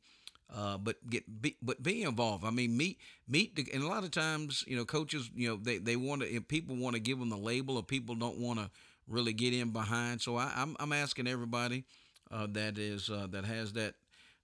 [0.56, 2.46] Uh, but get be, but be involved.
[2.46, 5.56] I mean, meet meet the, and a lot of times, you know, coaches, you know,
[5.56, 8.38] they they want to if people want to give them the label, or people don't
[8.38, 8.70] want to
[9.08, 10.22] really get in behind.
[10.22, 11.86] So I, am I'm, I'm asking everybody
[12.30, 13.96] uh, that is uh, that has that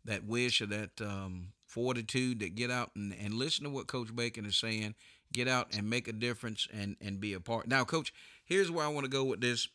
[0.06, 4.16] that wish or that um, fortitude to get out and, and listen to what Coach
[4.16, 4.96] Bacon is saying.
[5.32, 7.68] Get out and make a difference and and be a part.
[7.68, 8.14] Now, Coach,
[8.46, 9.68] here's where I want to go with this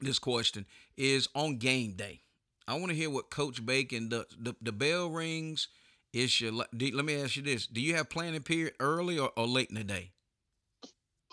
[0.00, 2.20] this question is on game day.
[2.66, 4.26] I want to hear what Coach Bacon does.
[4.38, 5.68] The, the bell rings.
[6.12, 6.72] Is your let
[7.04, 9.82] me ask you this: Do you have planning period early or, or late in the
[9.82, 10.12] day?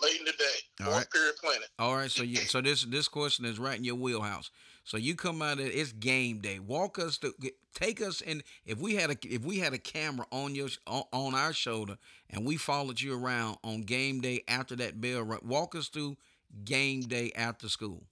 [0.00, 0.84] Late in the day.
[0.84, 1.08] All right.
[1.08, 1.68] period planning.
[1.78, 2.10] All right.
[2.10, 4.50] So you so this this question is right in your wheelhouse.
[4.84, 6.58] So you come out of it's game day.
[6.58, 7.32] Walk us to
[7.74, 11.04] take us and if we had a if we had a camera on your on,
[11.12, 11.96] on our shoulder
[12.30, 16.16] and we followed you around on game day after that bell walk us through
[16.64, 18.02] game day after school.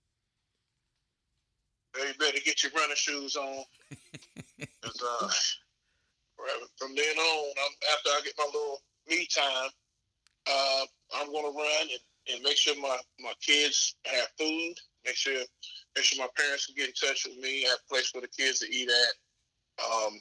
[1.96, 3.64] You better get your running shoes on.
[4.82, 5.28] Cause, uh,
[6.76, 9.70] from then on, I'm, after I get my little me time,
[10.50, 14.74] uh, I'm gonna run and, and make sure my, my kids have food.
[15.04, 15.42] Make sure
[15.96, 17.62] make sure my parents can get in touch with me.
[17.62, 19.84] Have a place for the kids to eat at.
[19.84, 20.20] Um,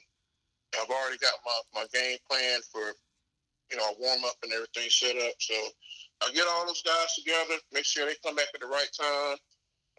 [0.80, 2.94] I've already got my, my game plan for
[3.72, 5.34] you know a warm up and everything set up.
[5.40, 5.56] So
[6.22, 9.38] I get all those guys together, make sure they come back at the right time,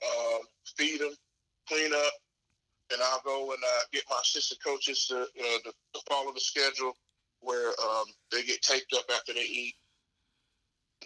[0.02, 0.38] uh,
[0.76, 1.14] feed them,
[1.70, 2.12] clean up,
[2.92, 6.40] and I'll go and uh, get my assistant coaches to, uh, to, to, follow the
[6.40, 6.92] schedule
[7.40, 9.74] where um, they get taped up after they eat,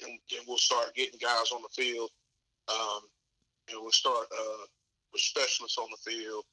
[0.03, 2.11] and, and, we'll start getting guys on the field.
[2.69, 3.01] Um,
[3.71, 4.65] and we'll start uh,
[5.13, 6.45] with specialists on the field.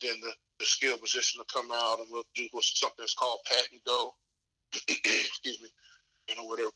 [0.00, 3.68] Then the, the skill position will come out, and we'll do something that's called pat
[3.70, 4.14] and go.
[4.88, 5.68] Excuse me.
[6.28, 6.70] You know, where the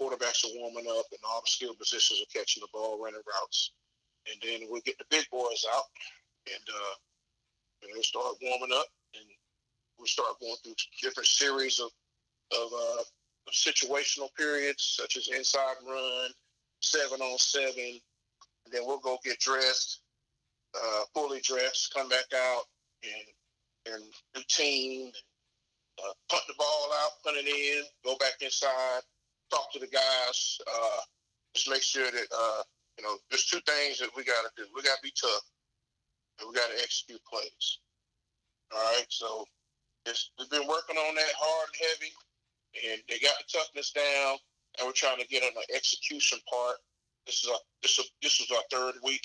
[0.00, 3.72] quarterbacks are warming up, and all the skill positions are catching the ball, running routes
[4.30, 5.84] and then we'll get the big boys out,
[6.46, 6.94] and uh,
[7.82, 9.24] and we'll start warming up, and
[9.98, 11.90] we'll start going through different series of
[12.52, 13.02] of, uh,
[13.52, 16.30] situational periods, such as inside run,
[16.80, 18.00] seven on seven,
[18.64, 20.00] and then we'll go get dressed,
[20.74, 22.64] uh, fully dressed, come back out,
[23.02, 24.04] and and
[24.36, 25.14] routine, and,
[26.04, 29.00] uh, punt the ball out, punt it in, go back inside,
[29.50, 31.00] talk to the guys, uh,
[31.54, 32.62] just make sure that uh,
[32.98, 34.66] you know, there's two things that we got to do.
[34.74, 35.46] We got to be tough,
[36.40, 37.78] and we got to execute plays.
[38.74, 39.46] All right, so
[40.04, 42.12] it's, we've been working on that hard and heavy,
[42.90, 44.36] and they got the toughness down,
[44.78, 46.76] and we're trying to get on the execution part.
[47.24, 49.24] This is our this is this is our third week,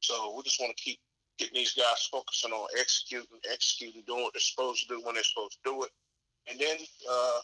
[0.00, 0.98] so we just want to keep
[1.38, 5.24] getting these guys focusing on executing, executing, doing what they're supposed to do when they're
[5.24, 5.90] supposed to do it,
[6.50, 6.76] and then.
[7.08, 7.40] Uh,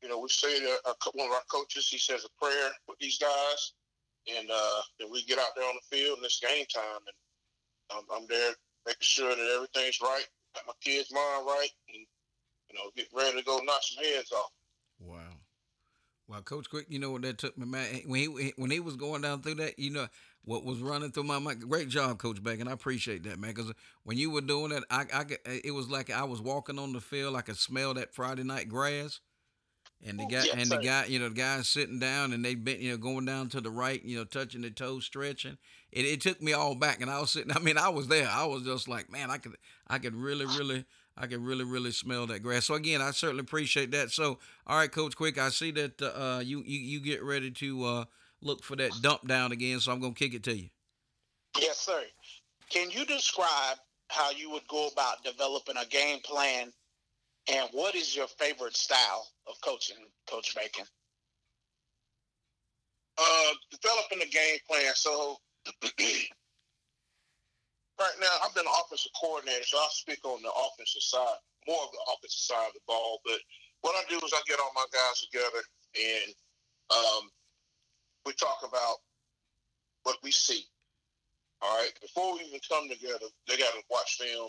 [0.00, 2.96] you know, we say that our, one of our coaches, he says a prayer with
[3.00, 3.72] these guys,
[4.36, 7.98] and uh, and we get out there on the field and it's game time, and
[7.98, 8.52] I'm, I'm there
[8.86, 12.06] making sure that everything's right, got my kids' mind right, and
[12.70, 14.50] you know, get ready to go knock some heads off.
[15.00, 15.38] Wow.
[16.28, 18.02] Well, Coach Quick, you know what that took me, man.
[18.06, 20.08] When he when he was going down through that, you know
[20.44, 21.60] what was running through my mind.
[21.68, 23.54] Great job, Coach and I appreciate that, man.
[23.54, 23.72] Because
[24.04, 25.24] when you were doing that, I, I
[25.64, 27.34] it was like I was walking on the field.
[27.34, 29.20] I could smell that Friday night grass.
[30.06, 32.54] And the guy yes, and the guy, you know, the guy sitting down and they
[32.54, 35.58] bent, you know, going down to the right, you know, touching the toes, stretching.
[35.90, 37.50] It, it took me all back, and I was sitting.
[37.56, 38.28] I mean, I was there.
[38.28, 39.56] I was just like, man, I could,
[39.88, 40.84] I could really, really,
[41.16, 42.66] I could really, really smell that grass.
[42.66, 44.10] So again, I certainly appreciate that.
[44.10, 47.84] So, all right, Coach Quick, I see that uh, you, you you get ready to
[47.84, 48.04] uh,
[48.40, 49.80] look for that dump down again.
[49.80, 50.68] So I'm gonna kick it to you.
[51.58, 52.02] Yes, sir.
[52.70, 56.72] Can you describe how you would go about developing a game plan
[57.48, 59.96] and what is your favorite style of coaching,
[60.30, 60.84] Coach Bacon?
[63.16, 64.92] Uh, developing the game plan.
[64.94, 65.38] So
[65.82, 66.28] right
[68.20, 71.90] now, I've been an offensive coordinator, so I'll speak on the offensive side, more of
[71.92, 73.20] the offensive side of the ball.
[73.24, 73.40] But
[73.80, 75.62] what I do is I get all my guys together
[75.96, 76.34] and
[76.90, 77.30] um,
[78.26, 78.96] we talk about
[80.04, 80.64] what we see.
[81.60, 81.90] All right.
[82.00, 84.48] Before we even come together, they got to watch film,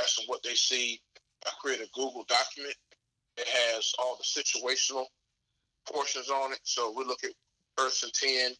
[0.00, 1.00] ask them what they see.
[1.46, 2.74] I create a Google document
[3.36, 5.06] that has all the situational
[5.90, 6.60] portions on it.
[6.62, 7.32] So we look at
[7.76, 8.52] first and 10,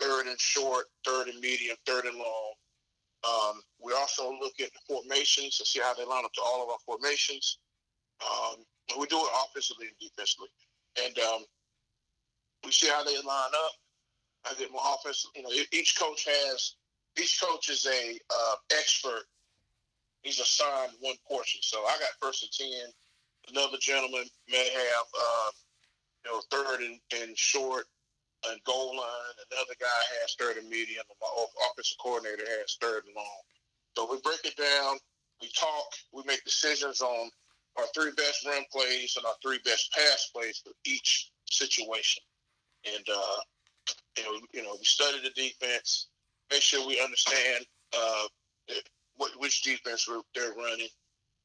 [0.00, 2.52] third and short, third and medium, third and long.
[3.24, 6.62] Um, we also look at the formations to see how they line up to all
[6.62, 7.58] of our formations.
[8.22, 8.64] Um,
[8.98, 10.48] we do it offensively and defensively.
[11.04, 11.44] And um,
[12.64, 13.72] we see how they line up.
[14.48, 15.26] I get more offense.
[15.34, 16.74] You know, each coach has
[17.18, 19.24] each coach is a uh, expert.
[20.22, 21.60] He's assigned one portion.
[21.62, 22.90] So I got first and ten.
[23.50, 25.50] Another gentleman may have uh,
[26.24, 27.86] you know third and, and short
[28.48, 29.34] and goal line.
[29.50, 31.04] Another guy has third and medium.
[31.20, 31.28] My
[31.70, 33.40] offensive coordinator has third and long.
[33.96, 34.98] So we break it down.
[35.40, 35.86] We talk.
[36.12, 37.30] We make decisions on
[37.76, 42.22] our three best run plays and our three best pass plays for each situation.
[42.86, 43.40] And uh,
[44.16, 46.08] you know, you know, we study the defense,
[46.50, 47.64] make sure we understand
[47.96, 48.26] uh,
[49.18, 50.88] what which defense they're running,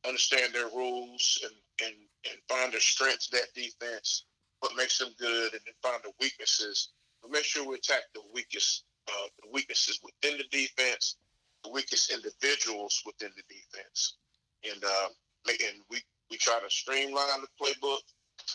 [0.08, 1.96] understand their rules, and and
[2.30, 4.26] and find their strengths that defense,
[4.62, 6.90] what makes them good, and then find the weaknesses.
[7.22, 11.18] But make sure we attack the weakest uh, the weaknesses within the defense,
[11.64, 14.16] the weakest individuals within the defense,
[14.64, 15.10] and uh,
[15.50, 18.00] and we we try to streamline the playbook,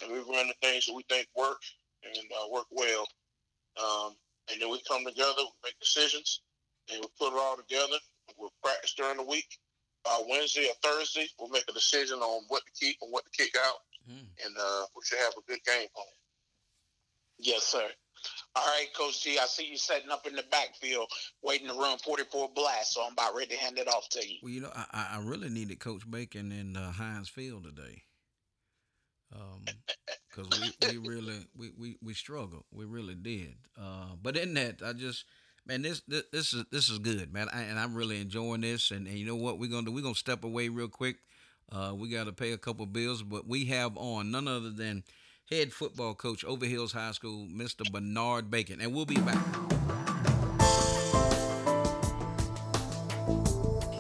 [0.02, 1.60] and we run the things that we think work
[2.04, 3.06] and uh, work well.
[3.78, 4.14] Um,
[4.50, 6.40] and then we come together, we make decisions,
[6.90, 7.98] and we put it all together.
[8.38, 9.48] We'll practice during the week.
[10.08, 13.30] Uh, Wednesday or Thursday, we'll make a decision on what to keep and what to
[13.30, 14.26] kick out, mm.
[14.44, 16.06] and uh, we should have a good game plan.
[17.38, 17.86] Yes, sir.
[18.56, 21.08] All right, Coach G, I see you setting up in the backfield,
[21.42, 24.36] waiting to run 44 blast, so I'm about ready to hand it off to you.
[24.42, 28.02] Well, you know, I, I really needed Coach Bacon in uh, Heinz Field today.
[29.34, 29.64] Um,
[30.30, 32.64] because we, we really we, we, we struggled.
[32.72, 33.56] We really did.
[33.80, 35.24] Uh, but in that, I just
[35.68, 38.90] man, this this, this is this is good, man, I, and I'm really enjoying this.
[38.90, 39.92] And, and you know what we're gonna do?
[39.92, 41.16] We're gonna step away real quick.
[41.70, 45.04] Uh, we got to pay a couple bills, but we have on none other than
[45.50, 47.90] head football coach Overhills High School, Mr.
[47.92, 49.44] Bernard Bacon, and we'll be back.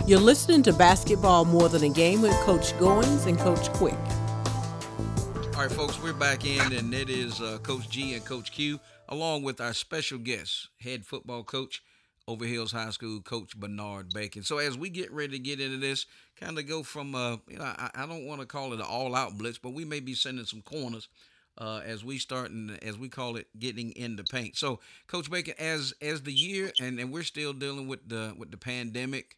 [0.06, 3.94] You're listening to Basketball More Than a Game with Coach Goins and Coach Quick.
[5.58, 8.78] All right, folks, we're back in, and it is uh, Coach G and Coach Q,
[9.08, 11.82] along with our special guest, head football coach,
[12.28, 14.44] Overhills High School, Coach Bernard Bacon.
[14.44, 16.06] So as we get ready to get into this,
[16.38, 18.86] kind of go from, uh, you know, I, I don't want to call it an
[18.88, 21.08] all-out blitz, but we may be sending some corners
[21.60, 24.56] uh, as we start and as we call it, getting in the paint.
[24.56, 28.52] So, Coach Bacon, as as the year and, and we're still dealing with the with
[28.52, 29.36] the pandemic,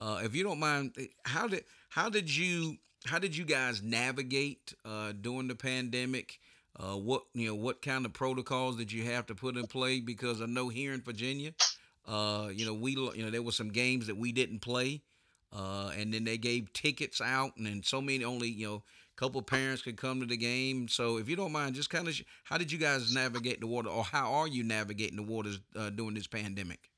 [0.00, 4.74] uh, if you don't mind, how did how did you how did you guys navigate
[4.84, 6.38] uh, during the pandemic?
[6.78, 10.00] Uh, what you know, what kind of protocols did you have to put in play?
[10.00, 11.52] Because I know here in Virginia,
[12.06, 15.02] uh, you know, we you know there were some games that we didn't play,
[15.52, 18.82] uh, and then they gave tickets out, and then so many only you know
[19.20, 20.88] couple parents could come to the game.
[20.88, 23.66] So if you don't mind, just kind of sh- how did you guys navigate the
[23.66, 26.88] water, or how are you navigating the waters uh, during this pandemic?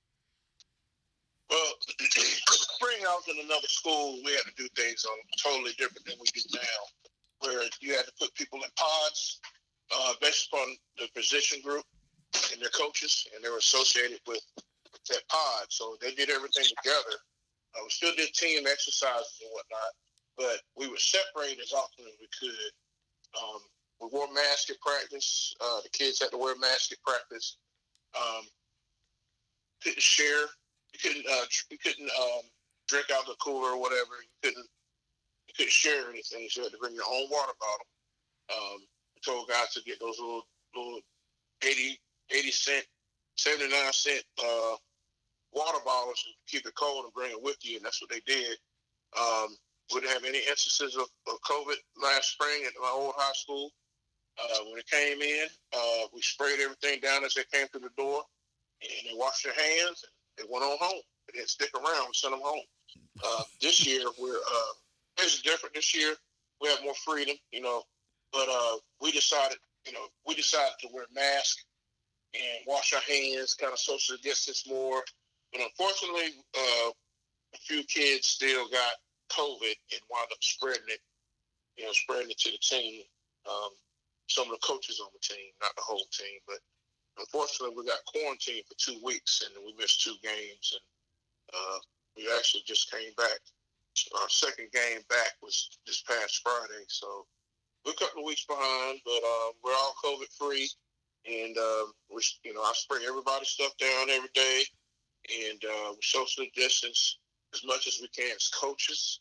[1.50, 1.72] Well,
[2.82, 4.18] spring I was in another school.
[4.24, 6.80] We had to do things on totally different than we do now,
[7.40, 9.40] where you had to put people in pods
[9.94, 10.66] uh, based upon
[10.98, 11.84] the position group
[12.50, 14.42] and their coaches, and they were associated with
[15.08, 15.66] that pod.
[15.68, 17.22] So they did everything together.
[17.74, 19.92] Uh, we still did team exercises and whatnot,
[20.36, 22.72] but we would separate as often as we could.
[23.38, 23.60] Um,
[24.00, 25.54] we wore masks at practice.
[25.60, 27.58] Uh, the kids had to wear masks at practice.
[28.16, 28.44] Um,
[29.82, 30.50] couldn't share.
[30.92, 31.26] You couldn't.
[31.30, 32.42] Uh, you couldn't um,
[32.92, 34.20] drink out the cooler or whatever.
[34.20, 34.68] You couldn't
[35.48, 36.46] you couldn't share anything.
[36.48, 37.88] So you had to bring your own water bottle.
[38.52, 38.78] Um,
[39.16, 40.44] I told guys to get those little
[40.76, 41.00] little
[41.64, 41.98] 80,
[42.31, 42.85] 80 cent,
[43.37, 44.76] 79 cent uh,
[45.52, 47.76] water bottles and keep it cold and bring it with you.
[47.76, 48.57] And that's what they did.
[49.18, 49.57] Um,
[49.92, 53.70] we didn't have any instances of, of COVID last spring at my old high school.
[54.40, 58.02] Uh, when it came in, uh, we sprayed everything down as they came through the
[58.02, 58.22] door,
[58.81, 61.02] and they washed their hands and they went on home.
[61.26, 62.09] They didn't stick around.
[62.09, 62.64] We sent them home.
[63.24, 64.72] Uh, this year we're uh,
[65.18, 65.74] it's different.
[65.74, 66.14] This year
[66.61, 67.83] we have more freedom, you know.
[68.33, 71.64] But uh, we decided, you know, we decided to wear masks
[72.35, 75.02] and wash our hands, kind of social distance more.
[75.52, 76.90] But unfortunately, uh,
[77.55, 78.94] a few kids still got
[79.31, 81.00] COVID and wound up spreading it,
[81.76, 83.02] you know, spreading it to the team.
[83.46, 83.70] Um,
[84.28, 86.59] some of the coaches on the team, not the whole team, but
[87.18, 90.72] unfortunately, we got quarantined for two weeks and we missed two games.
[90.72, 90.87] And
[91.52, 91.78] uh,
[92.16, 93.40] we actually just came back.
[94.20, 97.27] Our second game back was this past Friday, so
[97.85, 100.68] we're a couple of weeks behind, but um, we're all COVID free,
[101.27, 104.62] and um, we, you know, I spray everybody's stuff down every day,
[105.51, 107.18] and uh, we social distance
[107.55, 109.20] as much as we can as coaches,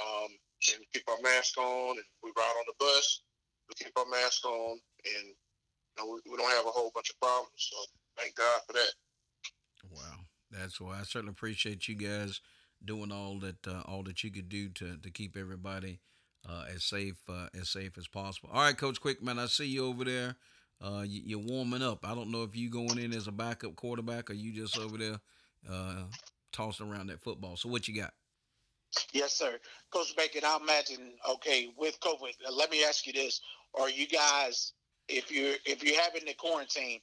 [0.00, 0.28] um,
[0.74, 3.22] and keep our mask on, and we ride on the bus,
[3.68, 7.10] we keep our mask on, and you know, we, we don't have a whole bunch
[7.10, 7.52] of problems.
[7.56, 7.76] So
[8.16, 8.92] thank God for that.
[10.50, 12.40] That's why I certainly appreciate you guys
[12.84, 16.00] doing all that uh, all that you could do to to keep everybody
[16.48, 18.50] uh, as safe uh, as safe as possible.
[18.52, 20.36] All right, Coach Quickman, I see you over there.
[20.80, 22.04] Uh, you, are warming up.
[22.04, 24.96] I don't know if you going in as a backup quarterback or you just over
[24.96, 25.18] there
[25.68, 26.04] uh,
[26.52, 27.56] tossing around that football.
[27.56, 28.12] So what you got?
[29.12, 29.58] Yes, sir,
[29.90, 30.42] Coach Bacon.
[30.44, 31.12] I imagine.
[31.28, 33.40] Okay, with COVID, let me ask you this:
[33.78, 34.72] Are you guys,
[35.08, 37.00] if you're if you're having the quarantine,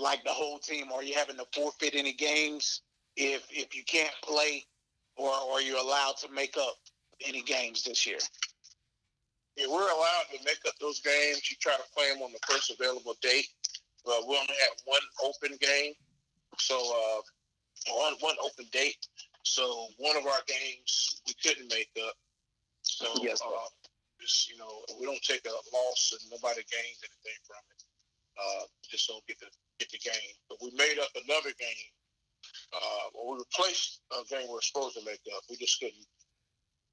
[0.00, 2.82] like the whole team, are you having to forfeit any games
[3.16, 4.64] if if you can't play,
[5.16, 6.74] or, or are you allowed to make up
[7.26, 8.18] any games this year?
[9.56, 11.50] Yeah, we're allowed to make up those games.
[11.50, 13.48] You try to play them on the first available date.
[14.06, 15.92] Uh, we only have one open game,
[16.58, 17.20] so uh,
[17.94, 19.06] one one open date.
[19.42, 22.14] So one of our games we couldn't make up.
[22.82, 23.48] So yes, uh,
[24.48, 27.89] you know, we don't take a loss and nobody gains anything from it.
[28.38, 29.46] Uh, just don't get the
[29.78, 30.34] get the game.
[30.48, 31.90] But we made up another game.
[32.72, 35.42] Uh, well, we replaced a game we were supposed to make up.
[35.50, 36.06] We just couldn't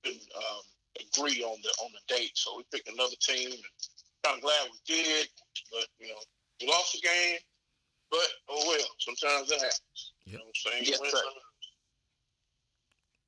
[0.04, 0.64] couldn't um,
[1.00, 2.36] agree on the on the date.
[2.36, 3.64] So we picked another team, and
[4.26, 5.28] I'm glad we did.
[5.72, 6.22] But you know,
[6.62, 7.38] we lost the game,
[8.12, 8.88] but oh well.
[9.00, 10.14] Sometimes it happens.
[10.26, 10.34] Yep.
[10.34, 10.84] You know what I'm saying?
[10.86, 11.00] Yes.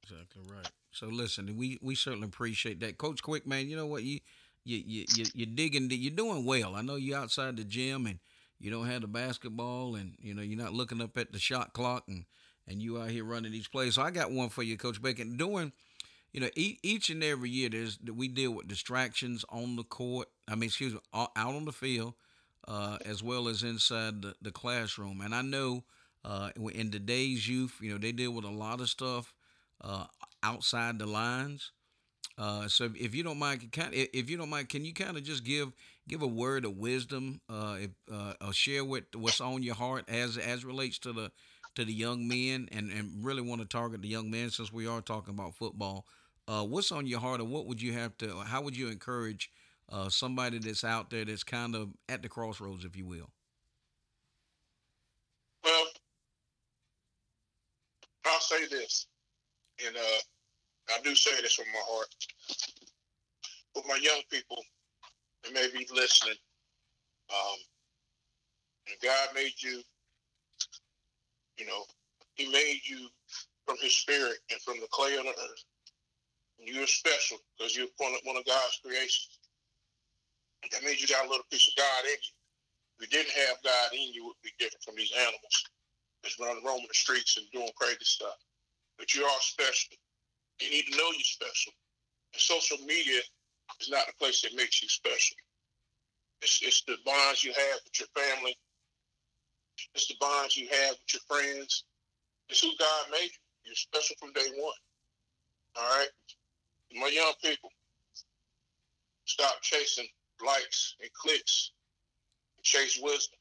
[0.04, 0.72] Exactly right.
[0.92, 3.46] So listen, we we certainly appreciate that, Coach Quick.
[3.46, 4.20] Man, you know what you
[4.64, 5.90] you you you you're digging.
[5.92, 6.76] You're doing well.
[6.76, 8.20] I know you're outside the gym and
[8.60, 11.74] you don't have the basketball, and you know you're not looking up at the shot
[11.74, 12.26] clock, and
[12.68, 13.96] and you out here running these plays.
[13.96, 15.38] So I got one for you, Coach Bacon.
[15.38, 15.72] Doing
[16.34, 20.28] you know, each and every year there's we deal with distractions on the court.
[20.48, 22.14] I mean, excuse me, out on the field,
[22.68, 25.22] uh, as well as inside the, the classroom.
[25.22, 25.84] And I know
[26.24, 29.34] uh, in today's youth, you know, they deal with a lot of stuff
[29.82, 30.06] uh,
[30.44, 31.72] outside the lines.
[32.38, 35.24] Uh, so if you don't mind, kind if you don't mind, can you kind of
[35.24, 35.74] just give
[36.08, 40.38] give a word of wisdom, uh, if, uh, share what what's on your heart as
[40.38, 41.32] as relates to the
[41.76, 44.88] to the young men, and and really want to target the young men since we
[44.88, 46.06] are talking about football.
[46.48, 48.40] Uh, what's on your heart, or what would you have to?
[48.40, 49.52] How would you encourage
[49.90, 53.30] uh, somebody that's out there that's kind of at the crossroads, if you will?
[55.64, 55.88] Well,
[58.26, 59.08] I'll say this,
[59.86, 60.22] and uh,
[60.96, 62.08] I do say this from my heart.
[63.76, 64.64] But my young people
[65.44, 66.36] that may be listening,
[67.30, 67.60] um,
[68.88, 69.82] and God made you,
[71.58, 71.84] you know,
[72.36, 73.08] He made you
[73.66, 75.64] from His Spirit and from the clay of the earth.
[76.60, 79.40] And you're special because you're one of, one of God's creations.
[80.72, 82.36] That means you got a little piece of God in you.
[83.00, 85.64] If you didn't have God in you, it would be different from these animals
[86.22, 88.36] that's running roaming the streets and doing crazy stuff.
[88.98, 89.96] But you are special.
[90.62, 91.74] You need to know you're special.
[92.34, 93.22] And social media
[93.80, 95.38] is not the place that makes you special.
[96.42, 98.58] It's, it's the bonds you have with your family.
[99.96, 101.84] It's the bonds you have with your friends.
[102.50, 103.40] It's who God made you.
[103.66, 104.74] You're special from day one.
[105.76, 106.08] All right?
[106.96, 107.70] my young people,
[109.26, 110.08] stop chasing
[110.44, 111.72] likes and clicks
[112.58, 113.38] and chase wisdom.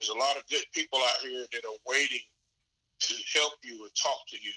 [0.00, 2.20] There's a lot of good people out here that are waiting
[3.00, 4.52] to help you and talk to you.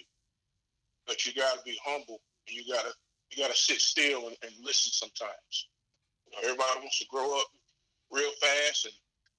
[1.09, 2.93] But you gotta be humble and you gotta
[3.31, 5.67] you gotta sit still and, and listen sometimes.
[6.25, 7.47] You know, everybody wants to grow up
[8.11, 8.93] real fast and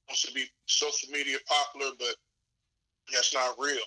[0.09, 2.17] wants to be social media popular, but
[3.13, 3.87] that's not real.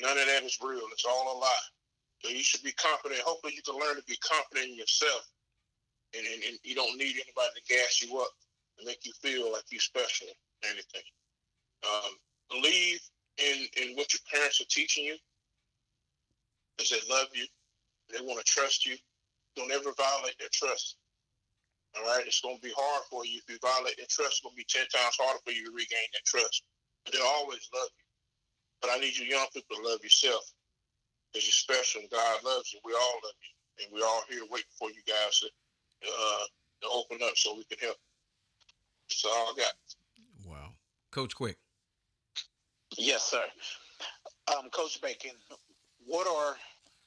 [0.00, 0.80] None of that is real.
[0.90, 1.68] It's all a lie.
[2.24, 3.20] So you should be confident.
[3.20, 5.28] Hopefully, you can learn to be confident in yourself,
[6.16, 8.32] and, and, and you don't need anybody to gas you up
[8.78, 11.04] and make you feel like you're special or anything.
[11.84, 12.16] Um,
[12.48, 13.00] believe
[13.36, 15.16] in in what your parents are teaching you,
[16.76, 17.46] because they love you,
[18.12, 18.96] they want to trust you.
[19.56, 20.96] Don't ever violate their trust.
[21.96, 24.38] All right, it's going to be hard for you if you violate their trust.
[24.38, 26.64] It's going to be ten times harder for you to regain that trust.
[27.04, 28.04] But they'll always love you.
[28.82, 30.42] But I need you young people to love yourself
[31.32, 32.80] because you're special and God loves you.
[32.84, 33.52] We all love you.
[33.84, 35.46] And we're all here waiting for you guys to,
[36.06, 36.44] uh,
[36.82, 37.96] to open up so we can help.
[39.08, 39.72] That's all I got.
[40.44, 40.74] Wow.
[41.10, 41.58] Coach Quick.
[42.96, 43.42] Yes, sir.
[44.48, 45.32] Um, Coach Bacon,
[46.06, 46.56] what are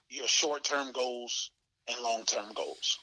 [0.10, 1.52] your short term goals
[1.88, 2.98] and long term goals?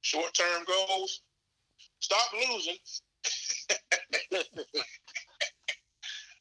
[0.00, 1.20] Short term goals?
[2.00, 2.76] Stop losing.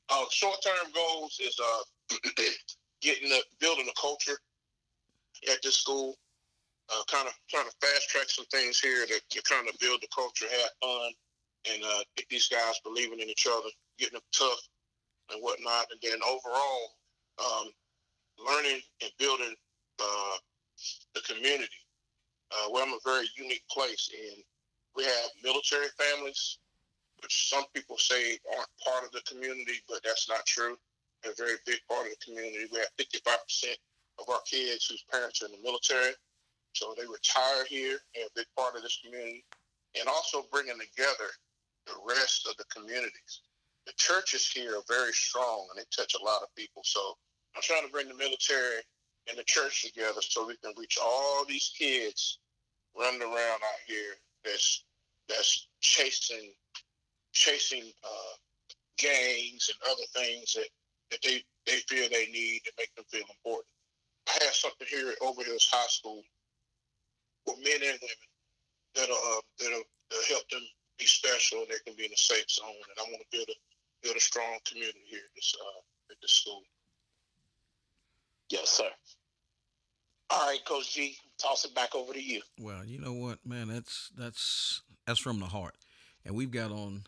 [0.10, 2.18] Uh, short term goals is uh,
[3.02, 4.38] getting the building a culture
[5.52, 6.16] at this school.
[6.90, 10.08] Uh, kind of trying to fast track some things here to, kind of build the
[10.14, 11.12] culture, have fun,
[11.74, 14.62] and uh, get these guys believing in each other, getting them tough
[15.32, 15.88] and whatnot.
[15.90, 16.94] And then overall,
[17.40, 17.68] um,
[18.40, 19.56] learning and building
[20.00, 20.38] uh,
[21.14, 21.82] the community.
[22.52, 24.44] Uh, where I'm a very unique place, and
[24.96, 26.60] we have military families,
[27.22, 30.78] which some people say aren't part of the community, but that's not true.
[31.24, 32.70] They're a very big part of the community.
[32.72, 33.76] We have 55%
[34.20, 36.14] of our kids whose parents are in the military,
[36.74, 37.98] so they retire here.
[38.14, 39.44] They're a big part of this community,
[40.00, 41.34] and also bringing together
[41.88, 43.42] the rest of the communities.
[43.86, 46.82] The churches here are very strong, and they touch a lot of people.
[46.84, 47.18] So
[47.56, 48.82] I'm trying to bring the military
[49.30, 52.40] and the church together so we can reach all these kids
[52.98, 54.14] running around out here
[54.44, 54.84] that's
[55.28, 56.52] that's chasing
[57.34, 58.36] chasing uh,
[58.98, 60.70] gangs and other things that,
[61.12, 63.68] that they, they feel they need to make them feel important.
[64.28, 66.24] I have something here at Overhills High School
[67.46, 68.30] for men and women
[68.96, 70.64] that'll uh, that'll, that'll help them
[70.98, 72.72] be special and they can be in a safe zone.
[72.72, 73.58] And I want to build a
[74.06, 75.82] build a strong community here at this uh,
[76.12, 76.62] at this school.
[78.50, 78.90] Yes, sir.
[80.30, 82.42] All right, Coach G, toss it back over to you.
[82.60, 85.76] Well, you know what, man, that's that's that's from the heart,
[86.24, 87.06] and we've got on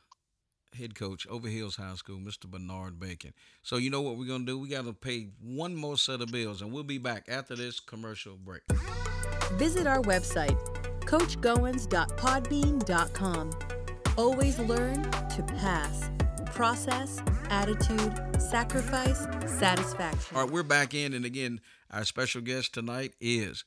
[0.78, 2.46] head coach Overhills High School, Mr.
[2.46, 3.34] Bernard Bacon.
[3.62, 4.60] So you know what we're gonna do?
[4.60, 7.80] We got to pay one more set of bills, and we'll be back after this
[7.80, 8.64] commercial break.
[9.54, 10.58] Visit our website,
[11.02, 13.52] coachgoins.podbean.com.
[14.18, 16.10] Always learn to pass.
[16.58, 20.36] Process, attitude, sacrifice, satisfaction.
[20.36, 23.64] All right, we're back in, and again, our special guest tonight is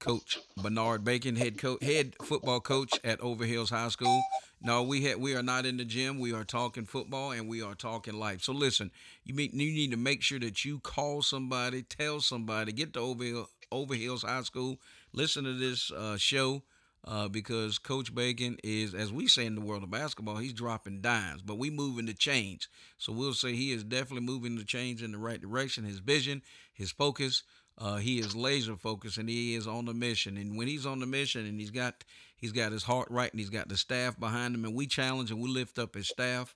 [0.00, 4.20] Coach Bernard Bacon, head coach, head football coach at Overhills High School.
[4.60, 6.18] No, we had we are not in the gym.
[6.18, 8.42] We are talking football and we are talking life.
[8.42, 8.90] So listen,
[9.22, 13.00] you mean you need to make sure that you call somebody, tell somebody, get to
[13.00, 14.80] Overhill, Overhills High School,
[15.12, 16.64] listen to this uh, show.
[17.06, 21.02] Uh, because Coach Bacon is, as we say in the world of basketball, he's dropping
[21.02, 22.66] dimes, but we moving the change.
[22.96, 25.84] So we'll say he is definitely moving the change in the right direction.
[25.84, 26.40] His vision,
[26.72, 27.42] his focus,
[27.76, 30.36] uh, he is laser focused and he is on the mission.
[30.36, 32.04] And when he's on the mission and he's got
[32.36, 35.30] he's got his heart right and he's got the staff behind him, and we challenge
[35.30, 36.54] and we lift up his staff.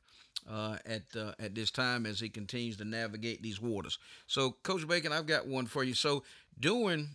[0.49, 4.87] Uh, at uh, at this time, as he continues to navigate these waters, so Coach
[4.87, 5.95] Bacon, I've got one for you.
[5.95, 6.23] So,
[6.59, 7.09] doing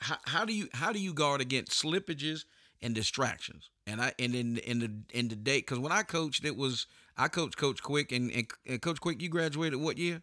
[0.00, 2.44] how, how do you how do you guard against slippages
[2.82, 3.70] and distractions?
[3.86, 6.86] And I and in in the in the day because when I coached, it was
[7.16, 10.22] I coached Coach Quick and, and, and Coach Quick, you graduated what year?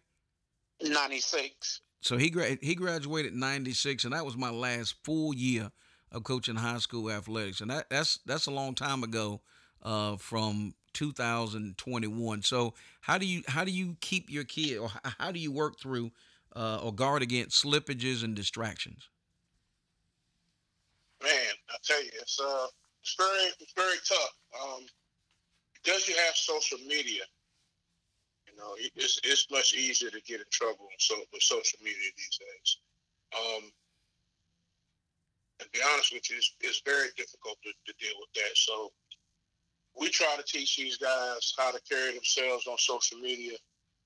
[0.82, 1.80] Ninety six.
[2.00, 5.70] So he gra- he graduated ninety six, and that was my last full year
[6.10, 9.40] of coaching high school athletics, and that that's that's a long time ago,
[9.82, 12.42] uh, from 2021.
[12.42, 15.78] So how do you how do you keep your kid, or how do you work
[15.78, 16.10] through
[16.56, 19.08] uh, or guard against slippages and distractions?
[21.22, 22.66] Man, I tell you, it's uh,
[23.02, 24.34] it's very it's very tough.
[24.62, 24.86] Um,
[25.74, 27.22] because you have social media,
[28.46, 32.38] you know, it's it's much easier to get in trouble so, with social media these
[32.38, 32.78] days.
[33.34, 33.70] Um,
[35.60, 38.54] and be honest with you, it's, it's very difficult to, to deal with that.
[38.54, 38.92] So
[39.98, 43.56] we try to teach these guys how to carry themselves on social media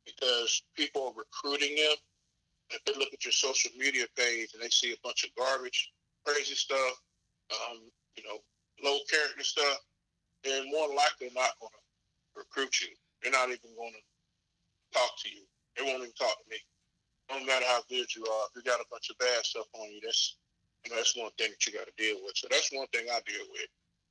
[0.07, 1.97] because people are recruiting them.
[2.71, 5.93] If they look at your social media page and they see a bunch of garbage,
[6.25, 6.95] crazy stuff,
[7.51, 7.79] um,
[8.17, 8.39] you know,
[8.83, 9.79] low character stuff,
[10.45, 11.83] they're more likely not going to
[12.37, 12.89] recruit you.
[13.23, 14.05] They're not even going to
[14.99, 15.47] talk to you.
[15.77, 16.59] They won't even talk to me.
[17.31, 19.89] No matter how good you are, if you got a bunch of bad stuff on
[19.91, 20.37] you, that's
[20.85, 22.35] you know that's one thing that you got to deal with.
[22.37, 23.71] So that's one thing I deal with.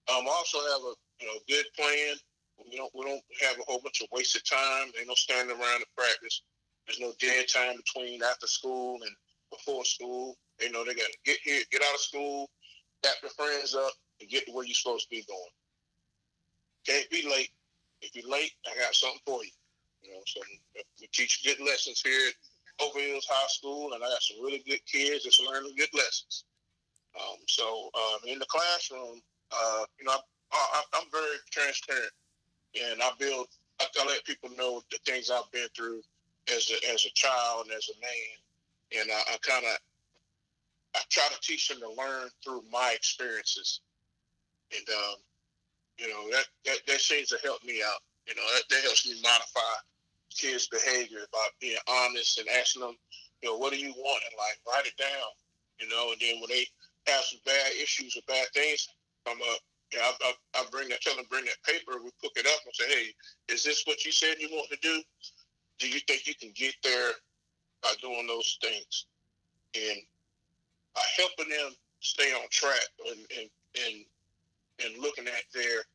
[0.10, 2.16] Um, I also have a you know good plan.
[2.58, 4.90] We don't we don't have a whole bunch of wasted time.
[4.96, 6.42] There's no standing around to practice.
[6.88, 9.12] There's no dead time between after school and
[9.52, 10.38] before school.
[10.62, 12.50] They know they got to get here, get out of school,
[13.02, 15.56] tap their friends up, and get to where you're supposed to be going.
[16.86, 17.50] Can't be late.
[18.02, 19.52] If you're late, I got something for you.
[20.04, 20.42] You know, so
[21.00, 24.84] we teach good lessons here at Overhills High School, and I got some really good
[24.86, 26.46] kids that's learning good lessons.
[27.20, 30.16] Um, so um, in the classroom, uh, you know,
[30.52, 32.12] I, am very transparent,
[32.76, 33.48] and I build.
[33.80, 36.02] I, I, let people know the things I've been through
[36.54, 39.78] as a as a child and as a man, and I, I kind of
[40.96, 43.82] I try to teach them to learn through my experiences,
[44.72, 45.16] and um,
[45.98, 48.00] you know that, that that seems to help me out.
[48.28, 49.74] You know that, that helps me modify
[50.30, 52.96] kids' behavior by being honest and asking them,
[53.42, 54.60] you know, what do you want in life?
[54.68, 55.30] Write it down.
[55.80, 56.66] You know, and then when they
[57.08, 58.88] have some bad issues or bad things
[59.26, 59.60] come up,
[59.92, 62.00] yeah, I, I, I bring that, tell them bring that paper.
[62.02, 64.78] We pick it up and say, hey, is this what you said you want to
[64.82, 65.02] do?
[65.82, 67.12] do you think you can get there
[67.82, 69.08] by doing those things
[69.74, 69.98] and
[70.96, 73.50] uh, helping them stay on track and and
[73.88, 74.06] and,
[74.84, 75.86] and looking at their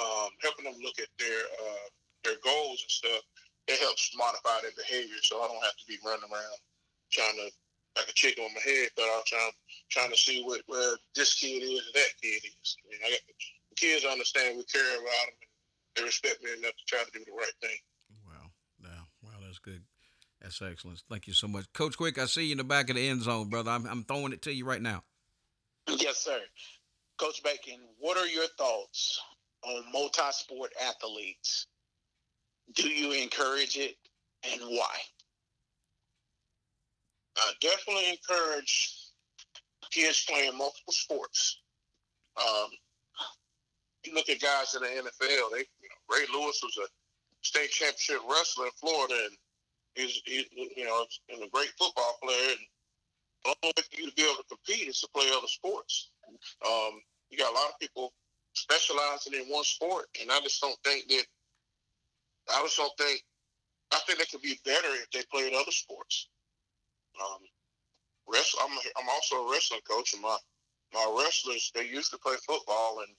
[0.00, 1.88] um, helping them look at their uh,
[2.24, 3.22] their goals and stuff.
[3.66, 6.58] It helps modify their behavior, so I don't have to be running around
[7.10, 7.48] trying to
[7.96, 9.56] like a chicken on my head, but I'm trying
[9.88, 12.76] trying to see what where this kid is and that kid is.
[12.76, 13.24] I mean, I got,
[13.70, 15.50] the kids understand we care about them and
[15.96, 17.80] they respect me enough to try to do the right thing.
[18.28, 18.52] Wow,
[18.84, 19.80] yeah, wow, that's good.
[20.46, 21.02] That's excellent.
[21.10, 22.18] Thank you so much, Coach Quick.
[22.18, 23.72] I see you in the back of the end zone, brother.
[23.72, 25.02] I'm, I'm throwing it to you right now.
[25.88, 26.38] Yes, sir.
[27.18, 29.20] Coach Bacon, what are your thoughts
[29.64, 31.66] on multi-sport athletes?
[32.76, 33.96] Do you encourage it,
[34.48, 34.96] and why?
[37.38, 38.94] I definitely encourage
[39.90, 41.60] kids playing multiple sports.
[42.36, 42.70] Um,
[44.04, 45.50] you look at guys in the NFL.
[45.50, 46.86] They, you know, Ray Lewis was a
[47.42, 49.36] state championship wrestler in Florida, and
[49.96, 52.50] he's, he, you know, and a great football player.
[52.50, 52.66] And
[53.44, 56.10] the only way for you to be able to compete is to play other sports.
[56.66, 58.12] Um, you got a lot of people
[58.54, 61.24] specializing in one sport, and I just don't think that.
[62.54, 63.22] I just don't think.
[63.92, 66.28] I think they could be better if they played other sports.
[67.20, 67.40] Um,
[68.28, 68.60] wrestle.
[68.62, 70.36] I'm I'm also a wrestling coach, and my
[70.94, 73.14] my wrestlers they used to play football, and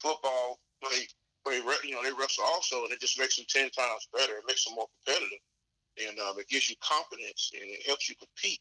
[0.00, 1.08] football play
[1.44, 4.34] play you know they wrestle also, and it just makes them ten times better.
[4.38, 5.40] It makes them more competitive,
[5.96, 8.60] and um, it gives you confidence and it helps you compete.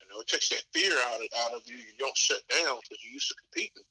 [0.00, 1.76] You know, it takes that fear out of out of you.
[1.76, 3.86] You don't shut down because you're used to competing.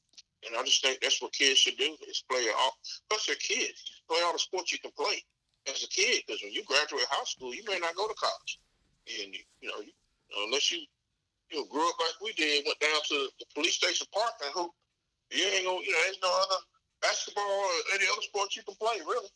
[0.47, 2.74] And I just think that's what kids should do is play all.
[3.09, 4.01] Plus, they're kids.
[4.09, 5.22] Play all the sports you can play
[5.70, 6.24] as a kid.
[6.26, 8.59] Because when you graduate high school, you may not go to college
[9.07, 9.93] and you know, you,
[10.45, 10.80] unless you
[11.49, 14.53] you know grew up like we did, went down to the police station park and
[14.53, 14.72] hoop,
[15.32, 16.62] you ain't gonna you know there's no other
[17.01, 19.30] basketball or any other sports you can play really.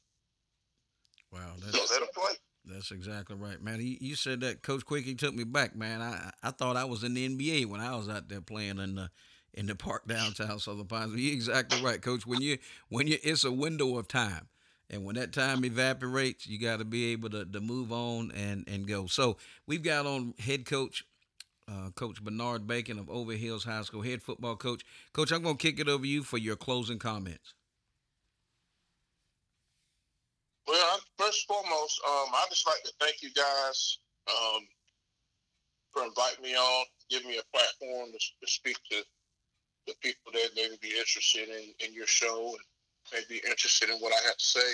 [1.31, 2.35] Wow, that's, so let them play.
[2.67, 3.79] That's exactly right, man.
[3.79, 5.05] You, you said that, Coach Quick.
[5.05, 6.01] He took me back, man.
[6.01, 8.95] I I thought I was in the NBA when I was out there playing in
[8.95, 9.09] the
[9.53, 11.15] in the park downtown Southern Pines.
[11.15, 12.25] You're exactly right, Coach.
[12.25, 12.57] When you
[12.89, 14.47] when you it's a window of time.
[14.89, 18.67] And when that time evaporates, you got to be able to, to move on and,
[18.67, 19.07] and go.
[19.07, 21.03] So we've got on head coach,
[21.67, 24.85] uh, Coach Bernard Bacon of Overhills High School, head football coach.
[25.11, 27.55] Coach, I'm going to kick it over you for your closing comments.
[30.67, 34.61] Well, first and foremost, um, I just like to thank you guys um,
[35.93, 39.03] for inviting me on, giving me a platform to, to speak to
[39.87, 42.65] the people that may be interested in, in your show and
[43.13, 44.71] may be interested in what I have to say.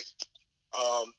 [0.71, 1.11] Um,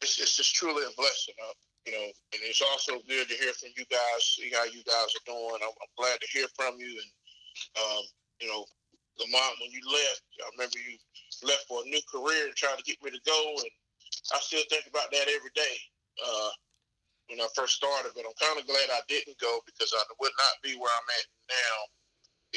[0.00, 1.52] it's, it's just truly a blessing, uh,
[1.84, 5.12] you know, and it's also good to hear from you guys, see how you guys
[5.12, 5.60] are doing.
[5.60, 6.96] I'm, I'm glad to hear from you.
[6.96, 7.10] And,
[7.76, 8.04] um,
[8.40, 8.64] you know,
[9.20, 10.96] Lamont, when you left, I remember you
[11.42, 13.40] left for a new career and trying to get me to go.
[13.58, 13.72] And
[14.34, 15.76] I still think about that every day
[16.22, 16.50] uh,
[17.28, 18.12] when I first started.
[18.14, 21.10] But I'm kind of glad I didn't go because I would not be where I'm
[21.18, 21.76] at now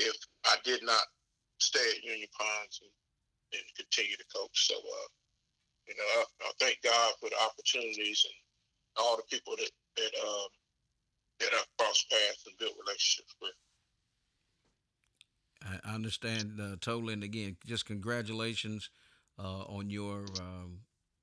[0.09, 0.15] if
[0.45, 1.03] I did not
[1.59, 2.91] stay at Union Pines and
[3.53, 4.67] and continue to coach.
[4.67, 5.07] So, uh,
[5.87, 8.37] you know, I, I, thank God for the opportunities and
[8.95, 10.49] all the people that that um,
[11.39, 13.55] that I've crossed paths and built relationships with.
[15.63, 18.89] I understand uh, totally, and again, just congratulations
[19.37, 20.79] uh, on your um,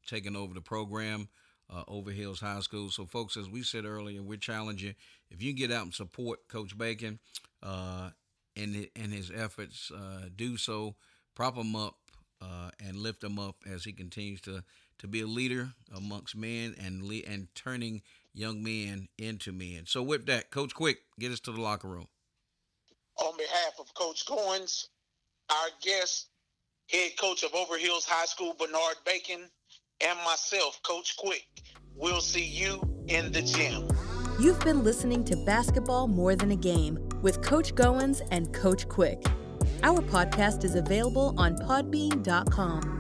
[0.07, 1.29] taking over the program.
[1.71, 2.89] Uh, Overhills High School.
[2.89, 4.95] So, folks, as we said earlier, we're challenging
[5.31, 7.19] if you get out and support Coach Bacon
[7.63, 8.11] uh,
[8.57, 10.95] in in his efforts, uh, do so.
[11.35, 11.97] Prop him up,
[12.41, 14.65] uh, and lift him up as he continues to
[14.99, 18.03] to be a leader amongst men and le- and turning
[18.35, 19.85] young men into men.
[19.87, 22.09] So with that, Coach Quick, get us to the locker room.
[23.19, 24.87] On behalf of Coach Goins,
[25.51, 26.29] our guest,
[26.91, 29.43] head coach of Overhills High School, Bernard Bacon,
[30.01, 31.47] and myself, Coach Quick,
[31.97, 33.89] we'll see you in the gym.
[34.39, 39.25] You've been listening to Basketball More Than a Game with Coach Goins and Coach Quick.
[39.83, 42.98] Our podcast is available on podbean.com.